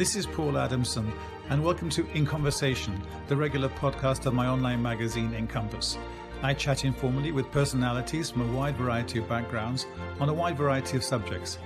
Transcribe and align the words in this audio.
This 0.00 0.16
is 0.16 0.24
Paul 0.24 0.56
Adamson, 0.56 1.12
and 1.50 1.62
welcome 1.62 1.90
to 1.90 2.08
In 2.12 2.24
Conversation, 2.24 2.98
the 3.28 3.36
regular 3.36 3.68
podcast 3.68 4.24
of 4.24 4.32
my 4.32 4.46
online 4.46 4.80
magazine 4.80 5.34
Encompass. 5.34 5.98
I 6.42 6.54
chat 6.54 6.86
informally 6.86 7.32
with 7.32 7.50
personalities 7.50 8.30
from 8.30 8.48
a 8.48 8.56
wide 8.56 8.78
variety 8.78 9.18
of 9.18 9.28
backgrounds 9.28 9.86
on 10.18 10.30
a 10.30 10.32
wide 10.32 10.56
variety 10.56 10.96
of 10.96 11.04
subjects. 11.04 11.58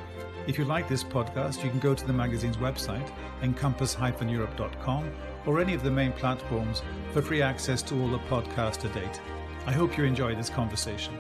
If 0.48 0.59
you 0.59 0.64
like 0.64 0.89
this 0.89 1.05
podcast, 1.05 1.62
you 1.62 1.70
can 1.70 1.79
go 1.79 1.95
to 1.95 2.05
the 2.05 2.12
magazine's 2.12 2.57
website, 2.57 3.09
encompass-europe.com, 3.43 5.12
or 5.46 5.61
any 5.61 5.75
of 5.75 5.85
the 5.85 5.93
main 5.93 6.11
platforms 6.11 6.82
for 7.12 7.23
free 7.23 7.41
access 7.41 7.82
to 7.82 8.03
all 8.03 8.09
the 8.09 8.19
podcasts 8.19 8.79
to 8.79 8.89
date. 8.89 9.21
I 9.64 9.71
hope 9.71 9.96
you 9.96 10.03
enjoy 10.03 10.35
this 10.35 10.51
conversation. 10.51 11.14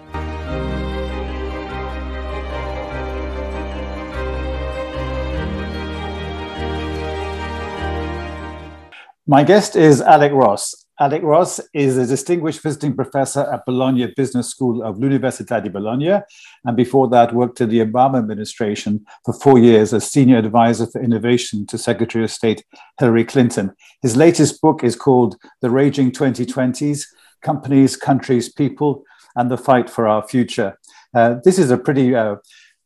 My 9.26 9.42
guest 9.42 9.74
is 9.74 10.02
Alec 10.02 10.32
Ross. 10.32 10.84
Alec 11.00 11.22
Ross 11.22 11.58
is 11.72 11.96
a 11.96 12.06
distinguished 12.06 12.62
visiting 12.62 12.94
professor 12.94 13.50
at 13.50 13.64
Bologna 13.64 14.12
Business 14.14 14.50
School 14.50 14.82
of 14.82 14.98
l'Università 14.98 15.62
di 15.62 15.70
Bologna, 15.70 16.20
and 16.66 16.76
before 16.76 17.08
that 17.08 17.32
worked 17.32 17.62
in 17.62 17.70
the 17.70 17.80
Obama 17.80 18.18
administration 18.18 19.02
for 19.24 19.32
four 19.32 19.58
years 19.58 19.94
as 19.94 20.10
senior 20.10 20.36
advisor 20.36 20.86
for 20.86 21.02
innovation 21.02 21.64
to 21.68 21.78
Secretary 21.78 22.22
of 22.22 22.30
State 22.30 22.66
Hillary 23.00 23.24
Clinton. 23.24 23.74
His 24.02 24.14
latest 24.14 24.60
book 24.60 24.84
is 24.84 24.94
called 24.94 25.36
The 25.62 25.70
Raging 25.70 26.12
2020s 26.12 27.06
Companies, 27.40 27.96
Countries, 27.96 28.52
People, 28.52 29.04
and 29.36 29.50
the 29.50 29.56
Fight 29.56 29.88
for 29.88 30.06
Our 30.06 30.28
Future. 30.28 30.78
Uh, 31.14 31.36
this 31.42 31.58
is 31.58 31.70
a 31.70 31.78
pretty 31.78 32.14
uh, 32.14 32.36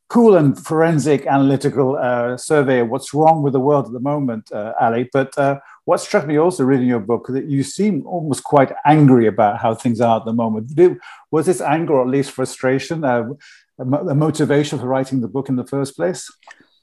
cool 0.09 0.37
and 0.37 0.59
forensic 0.59 1.27
analytical 1.27 1.97
uh, 1.97 2.37
survey 2.37 2.81
of 2.81 2.89
what's 2.89 3.13
wrong 3.13 3.43
with 3.43 3.53
the 3.53 3.61
world 3.61 3.87
at 3.87 3.93
the 3.93 4.01
moment, 4.01 4.51
uh, 4.53 4.73
Ali. 4.81 5.09
But 5.13 5.37
uh, 5.37 5.59
what 5.89 6.03
struck 6.03 6.27
me 6.27 6.37
also 6.37 6.65
reading 6.65 6.87
your 6.87 7.01
book 7.01 7.29
that 7.29 7.47
you 7.47 7.63
seem 7.63 8.07
almost 8.07 8.45
quite 8.45 8.71
angry 8.85 9.27
about 9.27 9.59
how 9.59 9.75
things 9.75 10.03
are 10.03 10.19
at 10.19 10.27
the 10.27 10.35
moment. 10.35 10.79
Was 11.31 11.47
this 11.47 11.63
anger 11.63 11.95
or 11.95 12.03
at 12.03 12.09
least 12.09 12.33
frustration 12.33 13.03
uh, 13.05 13.31
a, 13.79 13.83
a, 13.83 14.15
motivation 14.15 14.79
for 14.79 14.87
writing 14.87 15.23
the 15.23 15.29
book 15.29 15.49
in 15.49 15.57
the 15.57 15.67
first 15.67 15.97
place? 15.97 16.31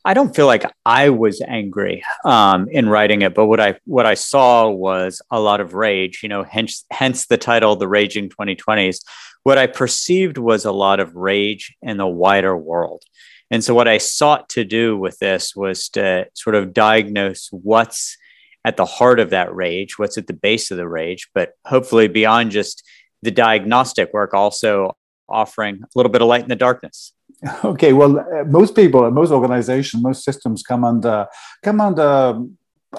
I 0.04 0.16
don't 0.16 0.36
feel 0.36 0.48
like 0.48 0.66
I 0.88 1.10
was 1.12 1.40
angry 1.48 2.04
um, 2.24 2.68
in 2.72 2.90
writing 2.90 3.22
it, 3.22 3.36
but 3.36 3.46
what 3.46 3.60
I 3.60 3.76
what 3.86 4.08
I 4.08 4.16
saw 4.16 4.70
was 4.72 5.22
a 5.30 5.40
lot 5.40 5.62
of 5.62 5.76
rage. 5.76 6.22
You 6.24 6.30
know, 6.30 6.42
hence 6.42 6.84
hence 6.90 7.28
the 7.28 7.38
title, 7.38 7.76
"The 7.76 7.88
Raging 7.88 8.30
2020s." 8.30 9.02
What 9.44 9.60
I 9.60 9.68
perceived 9.68 10.40
was 10.40 10.66
a 10.66 10.72
lot 10.72 11.00
of 11.00 11.16
rage 11.16 11.76
in 11.84 11.98
the 11.98 12.08
wider 12.08 12.58
world, 12.58 13.04
and 13.52 13.64
so 13.64 13.76
what 13.76 13.88
I 13.88 14.00
sought 14.00 14.50
to 14.50 14.64
do 14.64 14.98
with 14.98 15.20
this 15.20 15.56
was 15.56 15.90
to 15.90 16.26
sort 16.34 16.56
of 16.56 16.74
diagnose 16.74 17.50
what's 17.52 18.18
at 18.66 18.78
the 18.78 18.86
heart 18.86 19.20
of 19.20 19.30
that 19.30 19.56
rage, 19.56 19.98
what's 20.00 20.18
at 20.18 20.26
the 20.26 20.34
base 20.34 20.72
of 20.72 20.78
the 20.78 20.88
rage, 20.88 21.30
but 21.36 21.54
hopefully 21.66 22.08
beyond 22.08 22.52
just 22.52 22.84
the 23.22 23.30
diagnostic 23.30 24.12
work, 24.12 24.34
also 24.34 24.98
offering 25.30 25.76
a 25.84 25.88
little 25.96 26.12
bit 26.12 26.22
of 26.24 26.28
light 26.28 26.44
in 26.44 26.50
the 26.50 26.56
darkness. 26.56 27.14
Okay, 27.64 27.94
well, 27.94 28.20
uh, 28.20 28.44
most 28.46 28.76
people, 28.76 29.10
most 29.12 29.30
organizations, 29.32 30.02
most 30.02 30.24
systems 30.24 30.64
come 30.64 30.84
under 30.84 31.28
come 31.62 31.80
under 31.80 32.42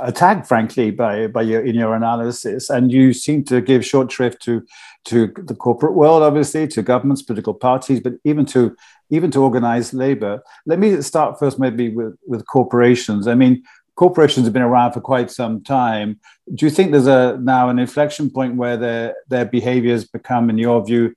attack, 0.01 0.47
frankly, 0.47 0.91
by 0.91 1.27
by 1.27 1.43
your 1.43 1.63
in 1.65 1.75
your 1.75 1.97
analysis, 1.97 2.71
and 2.71 2.93
you 2.93 3.13
seem 3.13 3.43
to 3.45 3.61
give 3.61 3.85
short 3.85 4.13
shrift 4.13 4.43
to 4.43 4.63
to 5.07 5.33
the 5.51 5.55
corporate 5.55 5.95
world, 5.95 6.23
obviously, 6.23 6.69
to 6.69 6.83
governments, 6.83 7.23
political 7.23 7.55
parties, 7.55 7.99
but 7.99 8.13
even 8.25 8.45
to 8.47 8.77
even 9.11 9.31
to 9.33 9.43
organized 9.43 9.95
labor. 9.95 10.43
Let 10.67 10.79
me 10.79 11.01
start 11.03 11.39
first, 11.39 11.59
maybe 11.59 11.89
with 11.89 12.15
with 12.27 12.47
corporations. 12.47 13.27
I 13.27 13.35
mean, 13.35 13.65
corporations 13.97 14.47
have 14.47 14.53
been 14.53 14.63
around 14.63 14.93
for 14.93 15.01
quite 15.01 15.31
some 15.31 15.63
time. 15.63 16.21
Do 16.55 16.65
you 16.67 16.71
think 16.71 16.93
there's 16.93 17.07
a 17.07 17.39
now 17.43 17.69
an 17.69 17.79
inflection 17.79 18.31
point 18.31 18.57
where 18.57 18.77
their 18.77 19.17
their 19.29 19.45
behaviors 19.45 20.05
become, 20.05 20.49
in 20.49 20.59
your 20.59 20.85
view, 20.85 21.15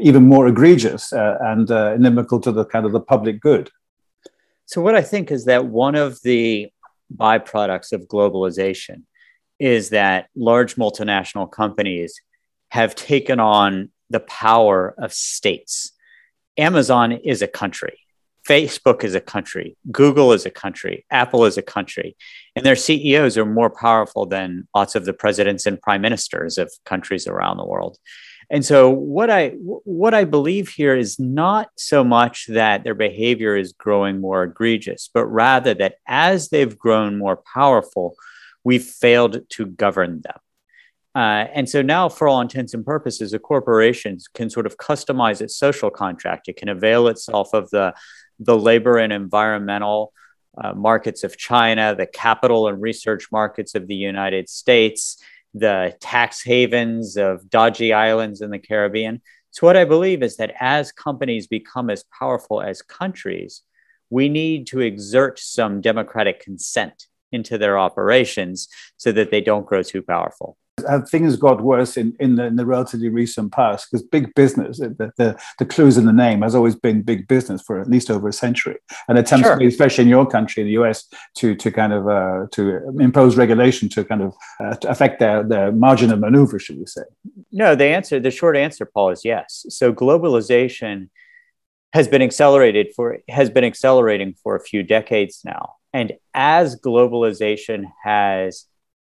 even 0.00 0.24
more 0.24 0.46
egregious 0.48 1.12
uh, 1.12 1.36
and 1.40 1.70
uh, 1.70 1.92
inimical 1.94 2.40
to 2.40 2.52
the 2.52 2.64
kind 2.64 2.86
of 2.86 2.92
the 2.92 3.00
public 3.00 3.40
good? 3.40 3.70
So, 4.64 4.80
what 4.80 4.94
I 4.94 5.02
think 5.02 5.30
is 5.30 5.44
that 5.44 5.66
one 5.66 5.94
of 5.94 6.20
the 6.22 6.70
byproducts 7.14 7.92
of 7.92 8.08
globalization 8.08 9.02
is 9.58 9.90
that 9.90 10.28
large 10.34 10.76
multinational 10.76 11.50
companies 11.50 12.20
have 12.70 12.94
taken 12.94 13.40
on 13.40 13.90
the 14.10 14.20
power 14.20 14.94
of 14.98 15.12
states. 15.12 15.92
Amazon 16.58 17.12
is 17.12 17.42
a 17.42 17.48
country. 17.48 17.98
Facebook 18.46 19.02
is 19.02 19.14
a 19.14 19.20
country, 19.20 19.76
Google 19.90 20.32
is 20.32 20.46
a 20.46 20.50
country, 20.50 21.04
Apple 21.10 21.44
is 21.44 21.58
a 21.58 21.62
country, 21.62 22.16
and 22.54 22.64
their 22.64 22.76
CEOs 22.76 23.36
are 23.36 23.46
more 23.46 23.70
powerful 23.70 24.26
than 24.26 24.68
lots 24.74 24.94
of 24.94 25.04
the 25.04 25.12
presidents 25.12 25.66
and 25.66 25.80
prime 25.80 26.02
ministers 26.02 26.56
of 26.58 26.72
countries 26.84 27.26
around 27.26 27.56
the 27.56 27.66
world. 27.66 27.98
And 28.48 28.64
so 28.64 28.88
what 28.88 29.28
I 29.28 29.48
what 29.50 30.14
I 30.14 30.24
believe 30.24 30.68
here 30.68 30.96
is 30.96 31.18
not 31.18 31.70
so 31.76 32.04
much 32.04 32.46
that 32.46 32.84
their 32.84 32.94
behavior 32.94 33.56
is 33.56 33.72
growing 33.72 34.20
more 34.20 34.44
egregious, 34.44 35.10
but 35.12 35.26
rather 35.26 35.74
that 35.74 35.96
as 36.06 36.48
they've 36.50 36.78
grown 36.78 37.18
more 37.18 37.42
powerful, 37.52 38.14
we've 38.62 38.84
failed 38.84 39.40
to 39.50 39.66
govern 39.66 40.22
them. 40.22 40.38
Uh, 41.16 41.48
and 41.54 41.66
so 41.66 41.80
now, 41.80 42.10
for 42.10 42.28
all 42.28 42.42
intents 42.42 42.74
and 42.74 42.84
purposes, 42.84 43.32
a 43.32 43.38
corporation 43.38 44.18
can 44.34 44.50
sort 44.50 44.66
of 44.66 44.76
customize 44.76 45.40
its 45.40 45.56
social 45.56 45.88
contract. 45.88 46.46
It 46.46 46.58
can 46.58 46.68
avail 46.68 47.08
itself 47.08 47.54
of 47.54 47.70
the 47.70 47.94
the 48.38 48.58
labor 48.58 48.98
and 48.98 49.14
environmental 49.14 50.12
uh, 50.62 50.74
markets 50.74 51.24
of 51.24 51.38
China, 51.38 51.94
the 51.94 52.04
capital 52.06 52.68
and 52.68 52.82
research 52.82 53.28
markets 53.32 53.74
of 53.74 53.86
the 53.86 53.94
United 53.94 54.50
States, 54.50 55.16
the 55.54 55.96
tax 56.00 56.42
havens 56.42 57.16
of 57.16 57.48
dodgy 57.48 57.94
islands 57.94 58.42
in 58.42 58.50
the 58.50 58.58
Caribbean. 58.58 59.22
So, 59.52 59.66
what 59.66 59.78
I 59.78 59.86
believe 59.86 60.22
is 60.22 60.36
that 60.36 60.54
as 60.60 60.92
companies 60.92 61.46
become 61.46 61.88
as 61.88 62.04
powerful 62.18 62.60
as 62.60 62.82
countries, 62.82 63.62
we 64.10 64.28
need 64.28 64.66
to 64.66 64.80
exert 64.80 65.38
some 65.38 65.80
democratic 65.80 66.40
consent 66.40 67.06
into 67.32 67.56
their 67.56 67.78
operations 67.78 68.68
so 68.98 69.12
that 69.12 69.30
they 69.30 69.40
don't 69.40 69.64
grow 69.64 69.82
too 69.82 70.02
powerful 70.02 70.58
have 70.86 71.08
things 71.08 71.36
got 71.36 71.62
worse 71.62 71.96
in, 71.96 72.14
in, 72.20 72.36
the, 72.36 72.44
in 72.44 72.56
the 72.56 72.66
relatively 72.66 73.08
recent 73.08 73.52
past 73.52 73.90
because 73.90 74.06
big 74.06 74.34
business, 74.34 74.78
the, 74.78 75.12
the, 75.16 75.38
the, 75.58 75.64
clues 75.64 75.96
in 75.96 76.04
the 76.04 76.12
name 76.12 76.42
has 76.42 76.54
always 76.54 76.74
been 76.74 77.02
big 77.02 77.26
business 77.28 77.62
for 77.62 77.80
at 77.80 77.88
least 77.88 78.10
over 78.10 78.28
a 78.28 78.32
century. 78.32 78.76
And 79.08 79.18
attempts, 79.18 79.46
sure. 79.46 79.62
especially 79.62 80.02
in 80.02 80.08
your 80.10 80.26
country, 80.26 80.64
the 80.64 80.82
US, 80.82 81.08
to, 81.36 81.54
to 81.54 81.70
kind 81.70 81.92
of 81.92 82.06
uh, 82.08 82.46
to 82.52 82.88
impose 83.00 83.36
regulation 83.36 83.88
to 83.90 84.04
kind 84.04 84.22
of 84.22 84.34
uh, 84.60 84.74
to 84.76 84.90
affect 84.90 85.18
their, 85.18 85.42
their 85.42 85.72
margin 85.72 86.12
of 86.12 86.20
maneuver, 86.20 86.58
should 86.58 86.78
we 86.78 86.86
say? 86.86 87.02
No, 87.52 87.74
the 87.74 87.86
answer, 87.86 88.20
the 88.20 88.30
short 88.30 88.56
answer, 88.56 88.84
Paul, 88.84 89.10
is 89.10 89.24
yes. 89.24 89.64
So 89.70 89.92
globalization 89.92 91.08
has 91.94 92.06
been 92.06 92.20
accelerated 92.22 92.88
for 92.94 93.18
has 93.28 93.48
been 93.48 93.64
accelerating 93.64 94.34
for 94.42 94.56
a 94.56 94.60
few 94.60 94.82
decades 94.82 95.40
now. 95.44 95.74
And 95.94 96.12
as 96.34 96.78
globalization 96.78 97.90
has 98.04 98.66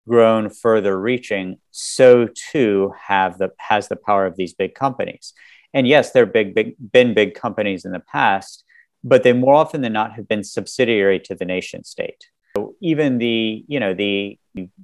grown 0.09 0.50
further 0.50 1.00
reaching, 1.00 1.59
so 1.70 2.28
too 2.53 2.92
have 3.06 3.38
the 3.38 3.50
has 3.59 3.88
the 3.88 3.97
power 3.97 4.26
of 4.26 4.37
these 4.37 4.54
big 4.54 4.75
companies. 4.75 5.32
And 5.72 5.88
yes, 5.88 6.12
they're 6.12 6.26
big, 6.26 6.54
big 6.54 6.75
been 6.92 7.15
big 7.15 7.34
companies 7.34 7.84
in 7.84 7.92
the 7.92 8.00
past, 8.00 8.64
but 9.03 9.22
they 9.22 9.32
more 9.32 9.54
often 9.54 9.81
than 9.81 9.93
not 9.93 10.12
have 10.12 10.28
been 10.28 10.44
subsidiary 10.44 11.19
to 11.20 11.34
the 11.34 11.44
nation 11.44 11.84
state. 11.84 12.28
So 12.56 12.75
even 12.81 13.19
the 13.19 13.64
you 13.66 13.81
know 13.81 13.94
the 13.94 14.38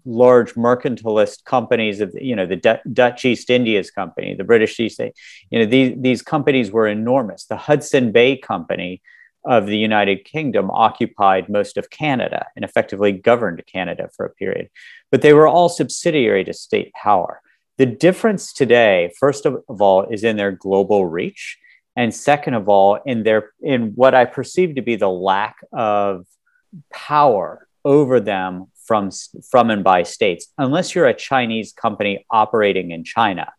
large 0.04 0.54
mercantilist 0.54 1.44
companies 1.44 2.00
of 2.00 2.12
you 2.20 2.34
know 2.34 2.46
the 2.46 2.56
D- 2.56 2.90
Dutch 2.92 3.24
East 3.24 3.50
Indias 3.50 3.90
Company, 3.90 4.34
the 4.34 4.44
British 4.44 4.80
East, 4.80 5.00
you 5.50 5.58
know 5.58 5.66
these 5.66 5.94
these 5.96 6.22
companies 6.22 6.70
were 6.70 6.88
enormous. 6.88 7.44
The 7.44 7.56
Hudson 7.56 8.10
Bay 8.10 8.36
Company 8.36 9.00
of 9.44 9.66
the 9.66 9.76
United 9.76 10.24
Kingdom 10.24 10.70
occupied 10.70 11.48
most 11.48 11.76
of 11.76 11.90
Canada 11.90 12.46
and 12.54 12.64
effectively 12.64 13.12
governed 13.12 13.62
Canada 13.66 14.10
for 14.16 14.26
a 14.26 14.34
period. 14.34 14.68
But 15.10 15.22
they 15.22 15.32
were 15.32 15.48
all 15.48 15.68
subsidiary 15.68 16.44
to 16.44 16.52
state 16.52 16.92
power. 16.92 17.40
The 17.78 17.86
difference 17.86 18.52
today, 18.52 19.12
first 19.18 19.46
of 19.46 19.62
all, 19.68 20.06
is 20.10 20.24
in 20.24 20.36
their 20.36 20.52
global 20.52 21.06
reach. 21.06 21.58
And 21.96 22.14
second 22.14 22.54
of 22.54 22.68
all, 22.68 23.00
in 23.06 23.22
their 23.22 23.50
in 23.60 23.92
what 23.94 24.14
I 24.14 24.24
perceive 24.24 24.74
to 24.76 24.82
be 24.82 24.96
the 24.96 25.08
lack 25.08 25.56
of 25.72 26.26
power 26.92 27.66
over 27.84 28.20
them 28.20 28.66
from, 28.84 29.10
from 29.50 29.70
and 29.70 29.82
by 29.82 30.02
states, 30.02 30.48
unless 30.58 30.94
you're 30.94 31.06
a 31.06 31.14
Chinese 31.14 31.72
company 31.72 32.26
operating 32.30 32.90
in 32.90 33.04
China. 33.04 33.52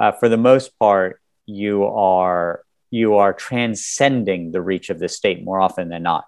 Uh, 0.00 0.12
for 0.12 0.28
the 0.28 0.36
most 0.36 0.78
part, 0.78 1.20
you 1.46 1.84
are 1.84 2.62
you 2.90 3.16
are 3.16 3.32
transcending 3.32 4.52
the 4.52 4.60
reach 4.60 4.90
of 4.90 4.98
the 4.98 5.08
state 5.08 5.44
more 5.44 5.60
often 5.60 5.88
than 5.88 6.02
not. 6.02 6.24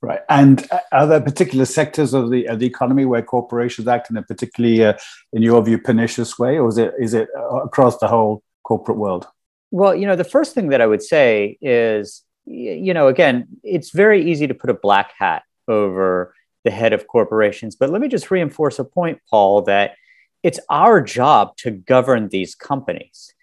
Right. 0.00 0.20
And 0.28 0.66
are 0.92 1.06
there 1.06 1.20
particular 1.20 1.64
sectors 1.64 2.12
of 2.12 2.30
the, 2.30 2.46
of 2.46 2.58
the 2.58 2.66
economy 2.66 3.06
where 3.06 3.22
corporations 3.22 3.88
act 3.88 4.10
in 4.10 4.18
a 4.18 4.22
particularly, 4.22 4.84
uh, 4.84 4.94
in 5.32 5.42
your 5.42 5.62
view, 5.64 5.78
pernicious 5.78 6.38
way, 6.38 6.58
or 6.58 6.68
is 6.68 6.76
it, 6.76 6.92
is 6.98 7.14
it 7.14 7.28
uh, 7.36 7.62
across 7.62 7.98
the 7.98 8.08
whole 8.08 8.42
corporate 8.64 8.98
world? 8.98 9.26
Well, 9.70 9.94
you 9.94 10.06
know, 10.06 10.14
the 10.14 10.22
first 10.22 10.54
thing 10.54 10.68
that 10.68 10.82
I 10.82 10.86
would 10.86 11.02
say 11.02 11.56
is, 11.62 12.22
you 12.44 12.92
know, 12.92 13.08
again, 13.08 13.48
it's 13.62 13.90
very 13.90 14.30
easy 14.30 14.46
to 14.46 14.54
put 14.54 14.68
a 14.68 14.74
black 14.74 15.12
hat 15.18 15.42
over 15.68 16.34
the 16.64 16.70
head 16.70 16.92
of 16.92 17.06
corporations. 17.06 17.74
But 17.74 17.90
let 17.90 18.00
me 18.00 18.08
just 18.08 18.30
reinforce 18.30 18.78
a 18.78 18.84
point, 18.84 19.20
Paul, 19.30 19.62
that 19.62 19.96
it's 20.42 20.60
our 20.68 21.00
job 21.00 21.56
to 21.58 21.70
govern 21.70 22.28
these 22.28 22.54
companies. 22.54 23.33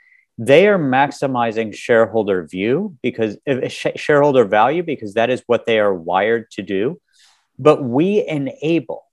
They 0.44 0.68
are 0.68 0.80
maximizing 0.80 1.72
shareholder 1.72 2.48
view 2.48 2.98
because 3.04 3.38
shareholder 3.70 4.44
value 4.44 4.82
because 4.82 5.14
that 5.14 5.30
is 5.30 5.44
what 5.46 5.68
they 5.68 5.78
are 5.78 5.94
wired 5.94 6.50
to 6.54 6.64
do. 6.64 7.00
But 7.60 7.84
we 7.84 8.26
enable 8.28 9.04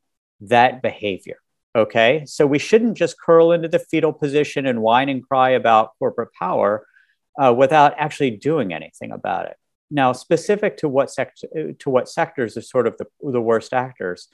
that 0.40 0.80
behavior. 0.80 1.36
Okay. 1.76 2.25
So 2.25 2.46
we 2.46 2.58
shouldn't 2.58 2.96
just 2.96 3.20
curl 3.20 3.52
into 3.52 3.69
the 3.69 3.78
fetal 3.78 4.14
position 4.14 4.64
and 4.64 4.80
whine 4.80 5.10
and 5.10 5.22
cry 5.22 5.50
about 5.50 5.90
corporate 5.98 6.32
power 6.32 6.86
uh, 7.38 7.52
without 7.52 7.92
actually 7.98 8.31
doing 8.31 8.72
anything 8.72 9.12
about 9.12 9.48
it. 9.48 9.56
Now, 9.90 10.14
specific 10.14 10.78
to 10.78 10.88
what 10.88 11.10
sector, 11.10 11.74
to 11.78 11.90
what 11.90 12.08
sectors 12.08 12.56
are 12.56 12.62
sort 12.62 12.86
of 12.86 12.96
the, 12.96 13.04
the 13.20 13.42
worst 13.42 13.74
actors, 13.74 14.28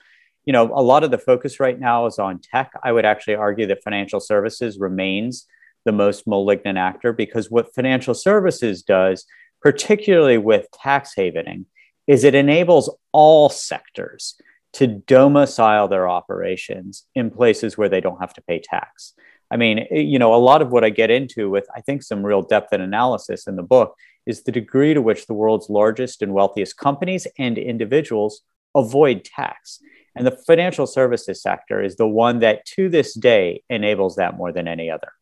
you 0.45 0.53
know, 0.53 0.71
a 0.73 0.81
lot 0.81 1.03
of 1.03 1.11
the 1.11 1.17
focus 1.17 1.59
right 1.59 1.77
now 1.77 2.05
is 2.05 2.19
on 2.19 2.39
tech. 2.39 2.71
I 2.81 2.93
would 2.93 3.03
actually 3.03 3.35
argue 3.35 3.67
that 3.67 3.83
financial 3.83 4.21
services 4.21 4.79
remains 4.79 5.45
the 5.85 5.91
most 5.91 6.27
malignant 6.27 6.77
actor 6.77 7.13
because 7.13 7.49
what 7.49 7.73
financial 7.73 8.13
services 8.13 8.83
does, 8.83 9.25
particularly 9.61 10.37
with 10.37 10.67
tax 10.71 11.13
havening, 11.15 11.65
is 12.07 12.23
it 12.23 12.35
enables 12.35 12.95
all 13.11 13.49
sectors 13.49 14.35
to 14.73 14.87
domicile 14.87 15.87
their 15.87 16.09
operations 16.09 17.05
in 17.15 17.31
places 17.31 17.77
where 17.77 17.87
they 17.87 18.01
don't 18.01 18.19
have 18.19 18.33
to 18.33 18.41
pay 18.41 18.59
tax. 18.59 19.13
I 19.49 19.55
mean, 19.55 19.79
eh, 19.89 19.99
you 19.99 20.19
know, 20.19 20.35
a 20.35 20.37
lot 20.37 20.61
of 20.61 20.69
what 20.69 20.83
I 20.83 20.89
get 20.89 21.09
into 21.09 21.49
with, 21.49 21.65
I 21.73 21.79
think, 21.79 22.03
some 22.03 22.25
real 22.25 22.41
depth 22.41 22.73
and 22.73 22.83
analysis 22.83 23.47
in 23.47 23.55
the 23.55 23.63
book 23.63 23.95
is 24.25 24.43
the 24.43 24.51
degree 24.51 24.93
to 24.93 25.01
which 25.01 25.27
the 25.27 25.33
world's 25.33 25.69
largest 25.69 26.21
and 26.21 26.33
wealthiest 26.33 26.75
companies 26.77 27.25
and 27.39 27.57
individuals 27.57 28.41
avoid 28.75 29.23
tax. 29.23 29.79
And 30.13 30.27
the 30.27 30.37
financial 30.45 30.87
services 30.87 31.41
sector 31.41 31.81
is 31.81 31.95
the 31.95 32.07
one 32.07 32.39
that 32.39 32.65
to 32.75 32.89
this 32.89 33.13
day 33.13 33.63
enables 33.69 34.17
that 34.17 34.35
more 34.35 34.51
than 34.51 34.67
any 34.67 34.89
other. 34.89 35.13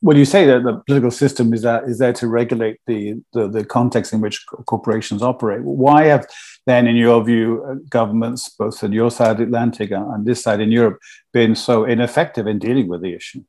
Well, 0.00 0.16
you 0.16 0.24
say 0.24 0.46
that 0.46 0.62
the 0.64 0.82
political 0.86 1.10
system 1.10 1.54
is 1.54 1.62
that 1.62 1.84
is 1.84 1.98
there 1.98 2.12
to 2.14 2.28
regulate 2.28 2.78
the, 2.86 3.22
the, 3.32 3.48
the 3.48 3.64
context 3.64 4.12
in 4.12 4.20
which 4.20 4.44
corporations 4.66 5.22
operate. 5.22 5.62
Why 5.62 6.04
have 6.04 6.26
then, 6.66 6.86
in 6.86 6.96
your 6.96 7.24
view, 7.24 7.64
uh, 7.66 7.74
governments, 7.88 8.50
both 8.50 8.82
on 8.84 8.92
your 8.92 9.10
side 9.10 9.32
of 9.32 9.38
the 9.38 9.44
Atlantic 9.44 9.90
and 9.90 10.26
this 10.26 10.42
side 10.42 10.60
in 10.60 10.70
Europe, 10.70 10.98
been 11.32 11.54
so 11.54 11.84
ineffective 11.84 12.46
in 12.46 12.58
dealing 12.58 12.88
with 12.88 13.02
the 13.02 13.14
issue? 13.14 13.44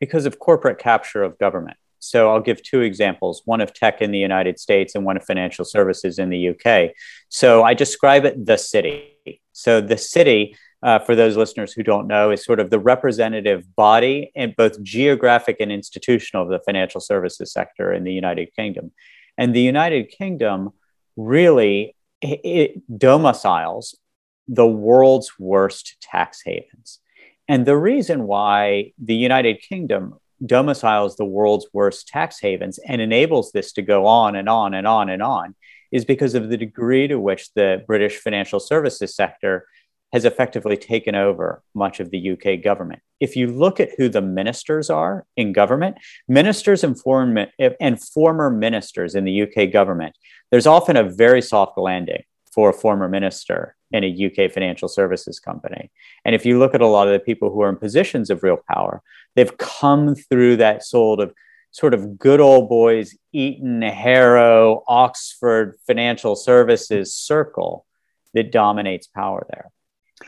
Because 0.00 0.26
of 0.26 0.38
corporate 0.38 0.78
capture 0.78 1.22
of 1.22 1.38
government. 1.38 1.76
So 2.04 2.30
I'll 2.30 2.40
give 2.40 2.62
two 2.62 2.82
examples 2.82 3.42
one 3.46 3.62
of 3.62 3.72
tech 3.72 4.02
in 4.02 4.10
the 4.10 4.18
United 4.18 4.58
States 4.58 4.94
and 4.94 5.04
one 5.04 5.16
of 5.16 5.24
financial 5.24 5.64
services 5.64 6.18
in 6.18 6.28
the 6.28 6.50
UK. 6.50 6.90
So 7.30 7.62
I 7.62 7.72
describe 7.72 8.24
it 8.26 8.44
the 8.44 8.58
city. 8.58 9.40
So 9.52 9.80
the 9.80 9.96
city, 9.96 10.56
uh, 10.84 10.98
for 10.98 11.16
those 11.16 11.36
listeners 11.36 11.72
who 11.72 11.82
don't 11.82 12.06
know, 12.06 12.30
is 12.30 12.44
sort 12.44 12.60
of 12.60 12.68
the 12.68 12.78
representative 12.78 13.74
body 13.74 14.30
in 14.34 14.54
both 14.56 14.80
geographic 14.82 15.56
and 15.58 15.72
institutional 15.72 16.42
of 16.42 16.50
the 16.50 16.60
financial 16.60 17.00
services 17.00 17.50
sector 17.50 17.92
in 17.92 18.04
the 18.04 18.12
United 18.12 18.54
Kingdom. 18.54 18.92
And 19.38 19.54
the 19.54 19.62
United 19.62 20.10
Kingdom 20.10 20.70
really 21.16 21.96
it 22.20 22.82
domiciles 22.98 23.98
the 24.46 24.66
world's 24.66 25.32
worst 25.38 25.96
tax 26.00 26.42
havens. 26.44 27.00
And 27.48 27.66
the 27.66 27.76
reason 27.76 28.26
why 28.26 28.92
the 28.98 29.14
United 29.14 29.60
Kingdom 29.60 30.14
domiciles 30.44 31.16
the 31.16 31.24
world's 31.24 31.66
worst 31.72 32.08
tax 32.08 32.40
havens 32.40 32.78
and 32.86 33.00
enables 33.00 33.52
this 33.52 33.72
to 33.72 33.82
go 33.82 34.06
on 34.06 34.36
and 34.36 34.48
on 34.48 34.74
and 34.74 34.86
on 34.86 35.08
and 35.08 35.22
on 35.22 35.54
is 35.92 36.04
because 36.04 36.34
of 36.34 36.48
the 36.48 36.56
degree 36.56 37.08
to 37.08 37.18
which 37.18 37.52
the 37.54 37.82
British 37.86 38.18
financial 38.18 38.60
services 38.60 39.14
sector 39.14 39.66
has 40.14 40.24
effectively 40.24 40.76
taken 40.76 41.16
over 41.16 41.60
much 41.74 41.98
of 41.98 42.12
the 42.12 42.30
UK 42.30 42.62
government. 42.62 43.02
If 43.18 43.34
you 43.34 43.48
look 43.48 43.80
at 43.80 43.90
who 43.98 44.08
the 44.08 44.22
ministers 44.22 44.88
are 44.88 45.26
in 45.36 45.52
government, 45.52 45.96
ministers 46.28 46.84
and, 46.84 46.96
foreign, 46.96 47.48
and 47.80 48.00
former 48.00 48.48
ministers 48.48 49.16
in 49.16 49.24
the 49.24 49.42
UK 49.42 49.72
government, 49.72 50.16
there's 50.52 50.68
often 50.68 50.96
a 50.96 51.02
very 51.02 51.42
soft 51.42 51.76
landing 51.76 52.22
for 52.52 52.70
a 52.70 52.72
former 52.72 53.08
minister 53.08 53.74
in 53.90 54.04
a 54.04 54.26
UK 54.26 54.52
financial 54.52 54.86
services 54.86 55.40
company. 55.40 55.90
And 56.24 56.32
if 56.32 56.46
you 56.46 56.60
look 56.60 56.76
at 56.76 56.80
a 56.80 56.86
lot 56.86 57.08
of 57.08 57.12
the 57.12 57.18
people 57.18 57.50
who 57.50 57.62
are 57.62 57.68
in 57.68 57.76
positions 57.76 58.30
of 58.30 58.44
real 58.44 58.60
power, 58.70 59.02
they've 59.34 59.58
come 59.58 60.14
through 60.14 60.58
that 60.58 60.84
sort 60.84 61.18
of 61.18 61.34
sort 61.72 61.92
of 61.92 62.20
good 62.20 62.38
old 62.38 62.68
boys, 62.68 63.16
Eton, 63.32 63.82
Harrow, 63.82 64.84
Oxford 64.86 65.74
financial 65.88 66.36
services 66.36 67.12
circle 67.12 67.84
that 68.32 68.52
dominates 68.52 69.08
power 69.08 69.44
there. 69.50 69.72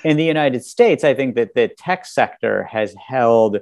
In 0.05 0.17
the 0.17 0.25
United 0.25 0.65
States, 0.65 1.05
I 1.05 1.15
think 1.15 1.37
that 1.37 1.55
the 1.55 1.69
tech 1.69 2.07
sector 2.07 2.65
has 2.65 2.95
held 2.95 3.59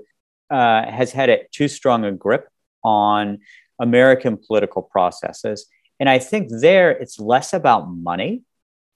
uh, 0.51 0.91
has 0.91 1.13
had 1.13 1.31
it 1.31 1.51
too 1.53 1.69
strong 1.69 2.05
a 2.05 2.13
grip 2.13 2.49
on 2.83 3.39
American 3.81 4.37
political 4.37 4.83
processes. 4.83 5.67
And 5.99 6.09
I 6.09 6.19
think 6.19 6.49
there 6.51 6.91
it's 6.91 7.19
less 7.19 7.53
about 7.53 7.91
money 7.91 8.43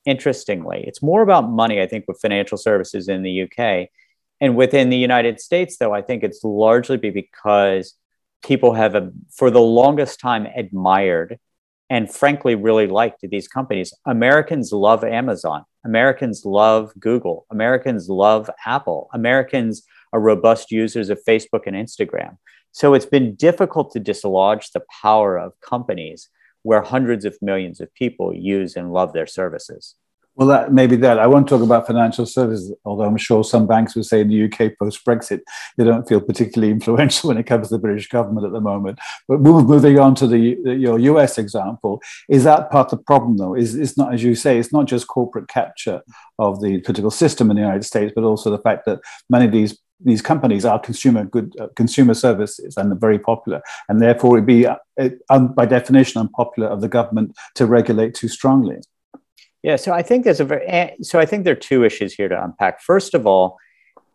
interestingly. 0.05 0.85
It's 0.87 1.03
more 1.03 1.23
about 1.23 1.51
money, 1.51 1.81
I 1.81 1.87
think, 1.87 2.07
with 2.09 2.21
financial 2.21 2.59
services 2.59 3.09
in 3.09 3.23
the 3.23 3.43
UK. 3.43 3.89
And 4.41 4.57
within 4.57 4.89
the 4.89 4.97
United 4.97 5.41
States, 5.41 5.77
though, 5.79 5.93
I 5.93 6.03
think 6.03 6.23
it's 6.23 6.43
largely 6.45 6.97
because 6.97 7.95
people 8.43 8.73
have, 8.75 8.95
a, 8.95 9.11
for 9.35 9.51
the 9.51 9.61
longest 9.61 10.21
time, 10.21 10.47
admired 10.47 11.39
and 11.90 12.12
frankly 12.12 12.55
really 12.55 12.87
liked 12.87 13.20
these 13.23 13.49
companies. 13.49 13.94
Americans 14.06 14.73
love 14.73 15.05
Amazon. 15.05 15.64
Americans 15.85 16.44
love 16.44 16.93
Google. 16.99 17.46
Americans 17.50 18.08
love 18.08 18.50
Apple. 18.67 19.08
Americans 19.14 19.82
are 20.12 20.20
robust 20.20 20.70
users 20.70 21.11
of 21.11 21.19
Facebook 21.26 21.67
and 21.67 21.76
Instagram. 21.76 22.37
So 22.73 22.94
it's 22.94 23.06
been 23.06 23.35
difficult 23.35 23.90
to 23.93 24.00
dislodge 24.00 24.70
the 24.70 24.82
power 25.02 25.38
of 25.38 25.58
companies 25.61 26.29
where 26.62 26.82
hundreds 26.82 27.25
of 27.25 27.38
millions 27.40 27.81
of 27.81 27.93
people 27.94 28.34
use 28.34 28.76
and 28.76 28.93
love 28.93 29.12
their 29.12 29.26
services. 29.26 29.94
Well, 30.38 30.46
that 30.46 30.73
maybe 30.73 30.94
that. 30.99 31.19
I 31.19 31.26
won't 31.26 31.49
talk 31.49 31.62
about 31.62 31.88
financial 31.88 32.25
services, 32.25 32.73
although 32.85 33.02
I'm 33.02 33.17
sure 33.17 33.43
some 33.43 33.67
banks 33.67 33.96
would 33.96 34.06
say 34.06 34.20
in 34.20 34.29
the 34.29 34.44
UK 34.44 34.79
post 34.79 35.05
Brexit 35.05 35.40
they 35.76 35.82
don't 35.82 36.06
feel 36.06 36.20
particularly 36.20 36.73
influential 36.79 37.26
when 37.26 37.38
it 37.38 37.43
comes 37.43 37.69
to 37.69 37.75
the 37.75 37.81
British 37.81 38.08
government 38.08 38.46
at 38.46 38.52
the 38.52 38.61
moment. 38.61 39.00
But 39.26 39.40
moving 39.40 39.99
on 39.99 40.14
to 40.14 40.29
the, 40.29 40.56
your 40.79 40.96
US 41.00 41.38
example, 41.38 42.00
is 42.29 42.44
that 42.44 42.70
part 42.70 42.93
of 42.93 42.99
the 42.99 43.05
problem 43.05 43.37
though? 43.37 43.55
Is 43.55 43.74
it's 43.74 43.96
not 43.96 44.15
as 44.15 44.22
you 44.22 44.36
say, 44.36 44.60
it's 44.60 44.72
not 44.72 44.86
just 44.86 45.08
corporate 45.08 45.48
capture 45.48 46.03
of 46.39 46.60
the 46.60 46.79
political 46.82 47.10
system 47.10 47.51
in 47.51 47.56
the 47.56 47.63
United 47.63 47.84
States, 47.84 48.13
but 48.15 48.22
also 48.22 48.48
the 48.48 48.63
fact 48.63 48.86
that 48.86 49.01
many 49.29 49.46
of 49.46 49.53
these 49.53 49.77
these 50.01 50.22
companies 50.22 50.65
are 50.65 50.79
consumer 50.79 51.24
good 51.24 51.53
uh, 51.60 51.67
consumer 51.74 52.15
services 52.15 52.77
and 52.77 53.01
very 53.01 53.19
popular, 53.19 53.60
and 53.89 54.01
therefore 54.01 54.36
it'd 54.36 54.46
be 54.46 54.69
uh, 54.69 54.77
um, 55.31 55.48
by 55.48 55.67
definition 55.67 56.20
unpopular 56.20 56.69
of 56.69 56.81
the 56.81 56.89
government 56.89 57.36
to 57.56 57.67
regulate 57.67 58.15
too 58.15 58.29
strongly. 58.29 58.77
Yeah, 59.62 59.77
so 59.77 59.93
I 59.93 60.03
think 60.03 60.24
there's 60.24 60.41
a 60.41 60.44
very 60.44 60.67
eh, 60.67 60.91
so 61.03 61.19
I 61.19 61.27
think 61.27 61.44
there 61.44 61.53
are 61.53 61.56
two 61.56 61.84
issues 61.84 62.15
here 62.15 62.29
to 62.29 62.44
unpack. 62.44 62.81
First 62.81 63.15
of 63.15 63.27
all, 63.27 63.58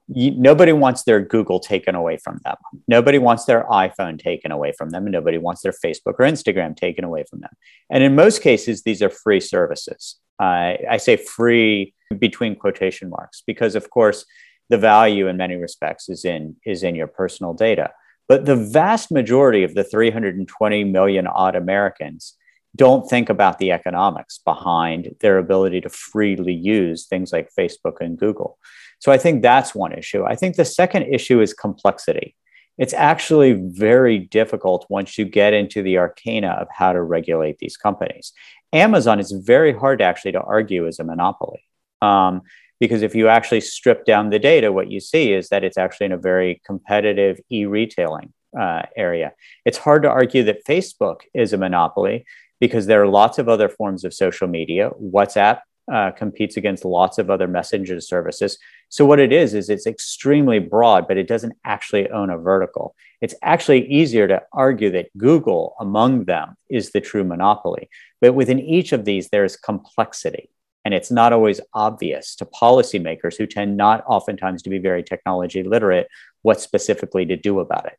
you, 0.08 0.32
nobody 0.32 0.72
wants 0.74 1.04
their 1.04 1.20
Google 1.20 1.60
taken 1.60 1.96
away 1.96 2.18
from 2.18 2.40
them. 2.44 2.56
Nobody 2.88 3.18
wants 3.18 3.46
their 3.46 3.64
iPhone 3.66 4.20
taken 4.20 4.52
away 4.52 4.74
from 4.78 4.92
them, 4.92 5.04
and 5.04 5.12
nobody 5.12 5.38
wants 5.38 5.62
their 5.62 5.74
Facebook 5.74 6.16
or 6.20 6.26
Instagram 6.26 6.76
taken 6.76 7.04
away 7.04 7.26
from 7.30 7.42
them. 7.42 7.52
And 7.90 8.04
in 8.04 8.16
most 8.16 8.42
cases, 8.42 8.84
these 8.84 9.02
are 9.02 9.10
free 9.10 9.40
services. 9.40 10.18
Uh, 10.42 10.76
I 10.90 10.98
say 10.98 11.18
free 11.18 11.94
between 12.20 12.56
quotation 12.56 13.10
marks 13.10 13.44
because, 13.46 13.76
of 13.76 13.90
course, 13.90 14.26
the 14.70 14.78
value 14.78 15.28
in 15.28 15.38
many 15.38 15.56
respects 15.56 16.10
is 16.10 16.26
in 16.26 16.56
is 16.66 16.84
in 16.84 16.96
your 16.96 17.08
personal 17.08 17.54
data. 17.54 17.92
But 18.30 18.46
the 18.46 18.56
vast 18.56 19.12
majority 19.12 19.64
of 19.64 19.76
the 19.76 19.84
320 19.84 20.86
million 20.86 21.28
odd 21.28 21.56
Americans 21.56 22.38
don't 22.76 23.08
think 23.08 23.30
about 23.30 23.60
the 23.60 23.72
economics 23.72 24.40
behind 24.40 25.16
their 25.20 25.38
ability 25.38 25.82
to 25.82 25.90
freely 25.90 26.54
use 26.54 27.06
things 27.06 27.32
like 27.32 27.54
Facebook 27.58 28.02
and 28.02 28.18
Google. 28.18 28.58
So 29.00 29.12
I 29.12 29.18
think 29.18 29.42
that's 29.42 29.76
one 29.76 29.94
issue. 29.94 30.24
I 30.24 30.36
think 30.36 30.56
the 30.56 30.66
second 30.66 31.04
issue 31.04 31.42
is 31.42 31.54
complexity. 31.54 32.36
It's 32.78 32.94
actually 32.94 33.54
very 33.54 34.18
difficult 34.18 34.88
once 34.90 35.18
you 35.18 35.26
get 35.26 35.54
into 35.54 35.84
the 35.84 36.00
arcana 36.00 36.50
of 36.52 36.68
how 36.72 36.94
to 36.94 37.02
regulate 37.02 37.60
these 37.60 37.78
companies. 37.78 38.34
Amazon 38.72 39.20
is 39.20 39.32
very 39.32 39.74
hard 39.74 40.02
actually 40.02 40.32
to 40.32 40.42
argue 40.42 40.88
as 40.88 41.00
a 41.00 41.04
monopoly. 41.04 41.64
Um, 42.02 42.42
because 42.80 43.02
if 43.02 43.14
you 43.14 43.28
actually 43.28 43.62
strip 43.62 44.04
down 44.06 44.30
the 44.30 44.40
data, 44.40 44.72
what 44.72 44.90
you 44.90 45.00
see 45.00 45.32
is 45.32 45.50
that 45.50 45.64
it's 45.64 45.78
actually 45.78 46.08
in 46.08 46.12
a 46.12 46.18
very 46.18 46.62
competitive 46.66 47.40
e 47.50 47.66
retailing 47.66 48.34
uh, 48.60 48.84
area. 48.98 49.34
It's 49.64 49.78
hard 49.78 50.04
to 50.04 50.10
argue 50.10 50.44
that 50.44 50.66
Facebook 50.66 51.22
is 51.34 51.54
a 51.54 51.58
monopoly 51.58 52.26
because 52.64 52.86
there 52.86 53.04
are 53.04 53.08
lots 53.22 53.40
of 53.40 53.50
other 53.50 53.68
forms 53.68 54.06
of 54.06 54.14
social 54.14 54.48
media. 54.48 54.90
WhatsApp 54.92 55.60
uh, 55.92 56.12
competes 56.12 56.56
against 56.56 56.86
lots 56.86 57.18
of 57.18 57.30
other 57.30 57.46
messenger 57.46 58.00
services. 58.00 58.58
So 58.88 59.04
what 59.04 59.20
it 59.20 59.34
is 59.34 59.54
is 59.54 59.70
it's 59.70 59.86
extremely 59.86 60.60
broad, 60.60 61.06
but 61.06 61.18
it 61.18 61.28
doesn't 61.28 61.58
actually 61.66 62.10
own 62.10 62.30
a 62.30 62.38
vertical. 62.38 62.96
It's 63.20 63.36
actually 63.44 63.86
easier 63.92 64.30
to 64.30 64.42
argue 64.54 64.90
that 64.92 65.10
Google 65.18 65.76
among 65.78 66.24
them 66.24 66.56
is 66.70 66.92
the 66.92 67.02
true 67.02 67.26
monopoly. 67.26 67.90
But 68.22 68.34
within 68.34 68.62
each 68.62 68.94
of 68.94 69.04
these, 69.04 69.28
there 69.28 69.44
is 69.44 69.58
complexity. 69.58 70.50
And 70.86 70.94
it's 70.94 71.12
not 71.12 71.34
always 71.34 71.60
obvious 71.74 72.34
to 72.38 72.46
policymakers 72.46 73.36
who 73.36 73.46
tend 73.46 73.76
not 73.76 74.06
oftentimes 74.08 74.62
to 74.62 74.70
be 74.70 74.78
very 74.78 75.04
technology 75.04 75.64
literate 75.64 76.08
what 76.44 76.62
specifically 76.62 77.26
to 77.26 77.36
do 77.36 77.60
about 77.60 77.88
it. 77.88 77.98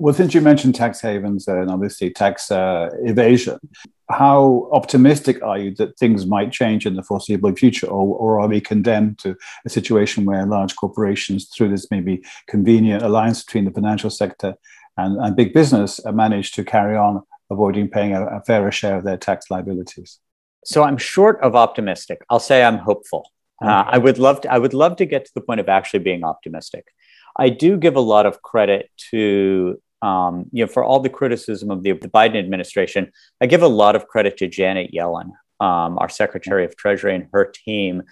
Well, 0.00 0.14
since 0.14 0.32
you 0.32 0.40
mentioned 0.40 0.74
tax 0.74 1.02
havens 1.02 1.46
and 1.46 1.70
obviously 1.70 2.08
tax 2.08 2.50
uh, 2.50 2.88
evasion, 3.02 3.58
how 4.10 4.70
optimistic 4.72 5.42
are 5.42 5.58
you 5.58 5.74
that 5.74 5.98
things 5.98 6.24
might 6.24 6.52
change 6.52 6.86
in 6.86 6.94
the 6.96 7.02
foreseeable 7.02 7.54
future, 7.54 7.86
or, 7.86 8.16
or 8.16 8.40
are 8.40 8.48
we 8.48 8.62
condemned 8.62 9.18
to 9.18 9.36
a 9.66 9.68
situation 9.68 10.24
where 10.24 10.46
large 10.46 10.74
corporations, 10.74 11.50
through 11.50 11.68
this 11.68 11.90
maybe 11.90 12.22
convenient 12.48 13.02
alliance 13.02 13.44
between 13.44 13.66
the 13.66 13.70
financial 13.72 14.08
sector 14.08 14.54
and, 14.96 15.18
and 15.18 15.36
big 15.36 15.52
business, 15.52 16.00
manage 16.06 16.52
to 16.52 16.64
carry 16.64 16.96
on 16.96 17.22
avoiding 17.50 17.86
paying 17.86 18.14
a, 18.14 18.24
a 18.24 18.40
fairer 18.46 18.72
share 18.72 18.96
of 18.96 19.04
their 19.04 19.18
tax 19.18 19.50
liabilities? 19.50 20.18
So 20.64 20.82
I'm 20.82 20.96
short 20.96 21.38
of 21.42 21.54
optimistic. 21.54 22.22
I'll 22.30 22.40
say 22.40 22.64
I'm 22.64 22.78
hopeful. 22.78 23.30
Uh, 23.62 23.84
I 23.86 23.98
would 23.98 24.18
love 24.18 24.40
to. 24.40 24.50
I 24.50 24.56
would 24.56 24.72
love 24.72 24.96
to 24.96 25.04
get 25.04 25.26
to 25.26 25.32
the 25.34 25.42
point 25.42 25.60
of 25.60 25.68
actually 25.68 25.98
being 26.00 26.24
optimistic. 26.24 26.86
I 27.36 27.50
do 27.50 27.76
give 27.76 27.96
a 27.96 28.00
lot 28.00 28.24
of 28.24 28.40
credit 28.40 28.90
to, 29.10 29.78
um, 30.02 30.46
you 30.52 30.64
know, 30.64 30.70
for 30.70 30.82
all 30.82 31.00
the 31.00 31.08
criticism 31.08 31.70
of 31.70 31.82
the, 31.82 31.92
the, 31.92 32.08
Biden 32.08 32.38
administration, 32.38 33.12
I 33.40 33.46
give 33.46 33.62
a 33.62 33.68
lot 33.68 33.96
of 33.96 34.08
credit 34.08 34.36
to 34.38 34.48
Janet 34.48 34.92
Yellen, 34.92 35.30
um, 35.60 35.98
our 35.98 36.08
Secretary 36.08 36.64
of 36.64 36.76
Treasury, 36.76 37.14
and 37.14 37.28
her 37.32 37.44
team, 37.44 38.02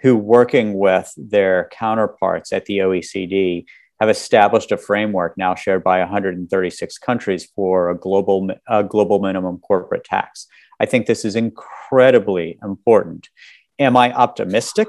who, 0.00 0.16
working 0.16 0.78
with 0.78 1.12
their 1.16 1.68
counterparts 1.72 2.52
at 2.52 2.66
the 2.66 2.78
OECD, 2.78 3.64
have 4.00 4.08
established 4.08 4.72
a 4.72 4.76
framework 4.76 5.36
now 5.36 5.54
shared 5.54 5.84
by 5.84 6.00
136 6.00 6.98
countries 6.98 7.48
for 7.54 7.90
a 7.90 7.96
global, 7.96 8.50
a 8.68 8.82
global 8.82 9.20
minimum 9.20 9.58
corporate 9.58 10.04
tax. 10.04 10.46
I 10.80 10.86
think 10.86 11.06
this 11.06 11.24
is 11.24 11.36
incredibly 11.36 12.58
important. 12.64 13.28
Am 13.78 13.96
I 13.96 14.12
optimistic? 14.12 14.88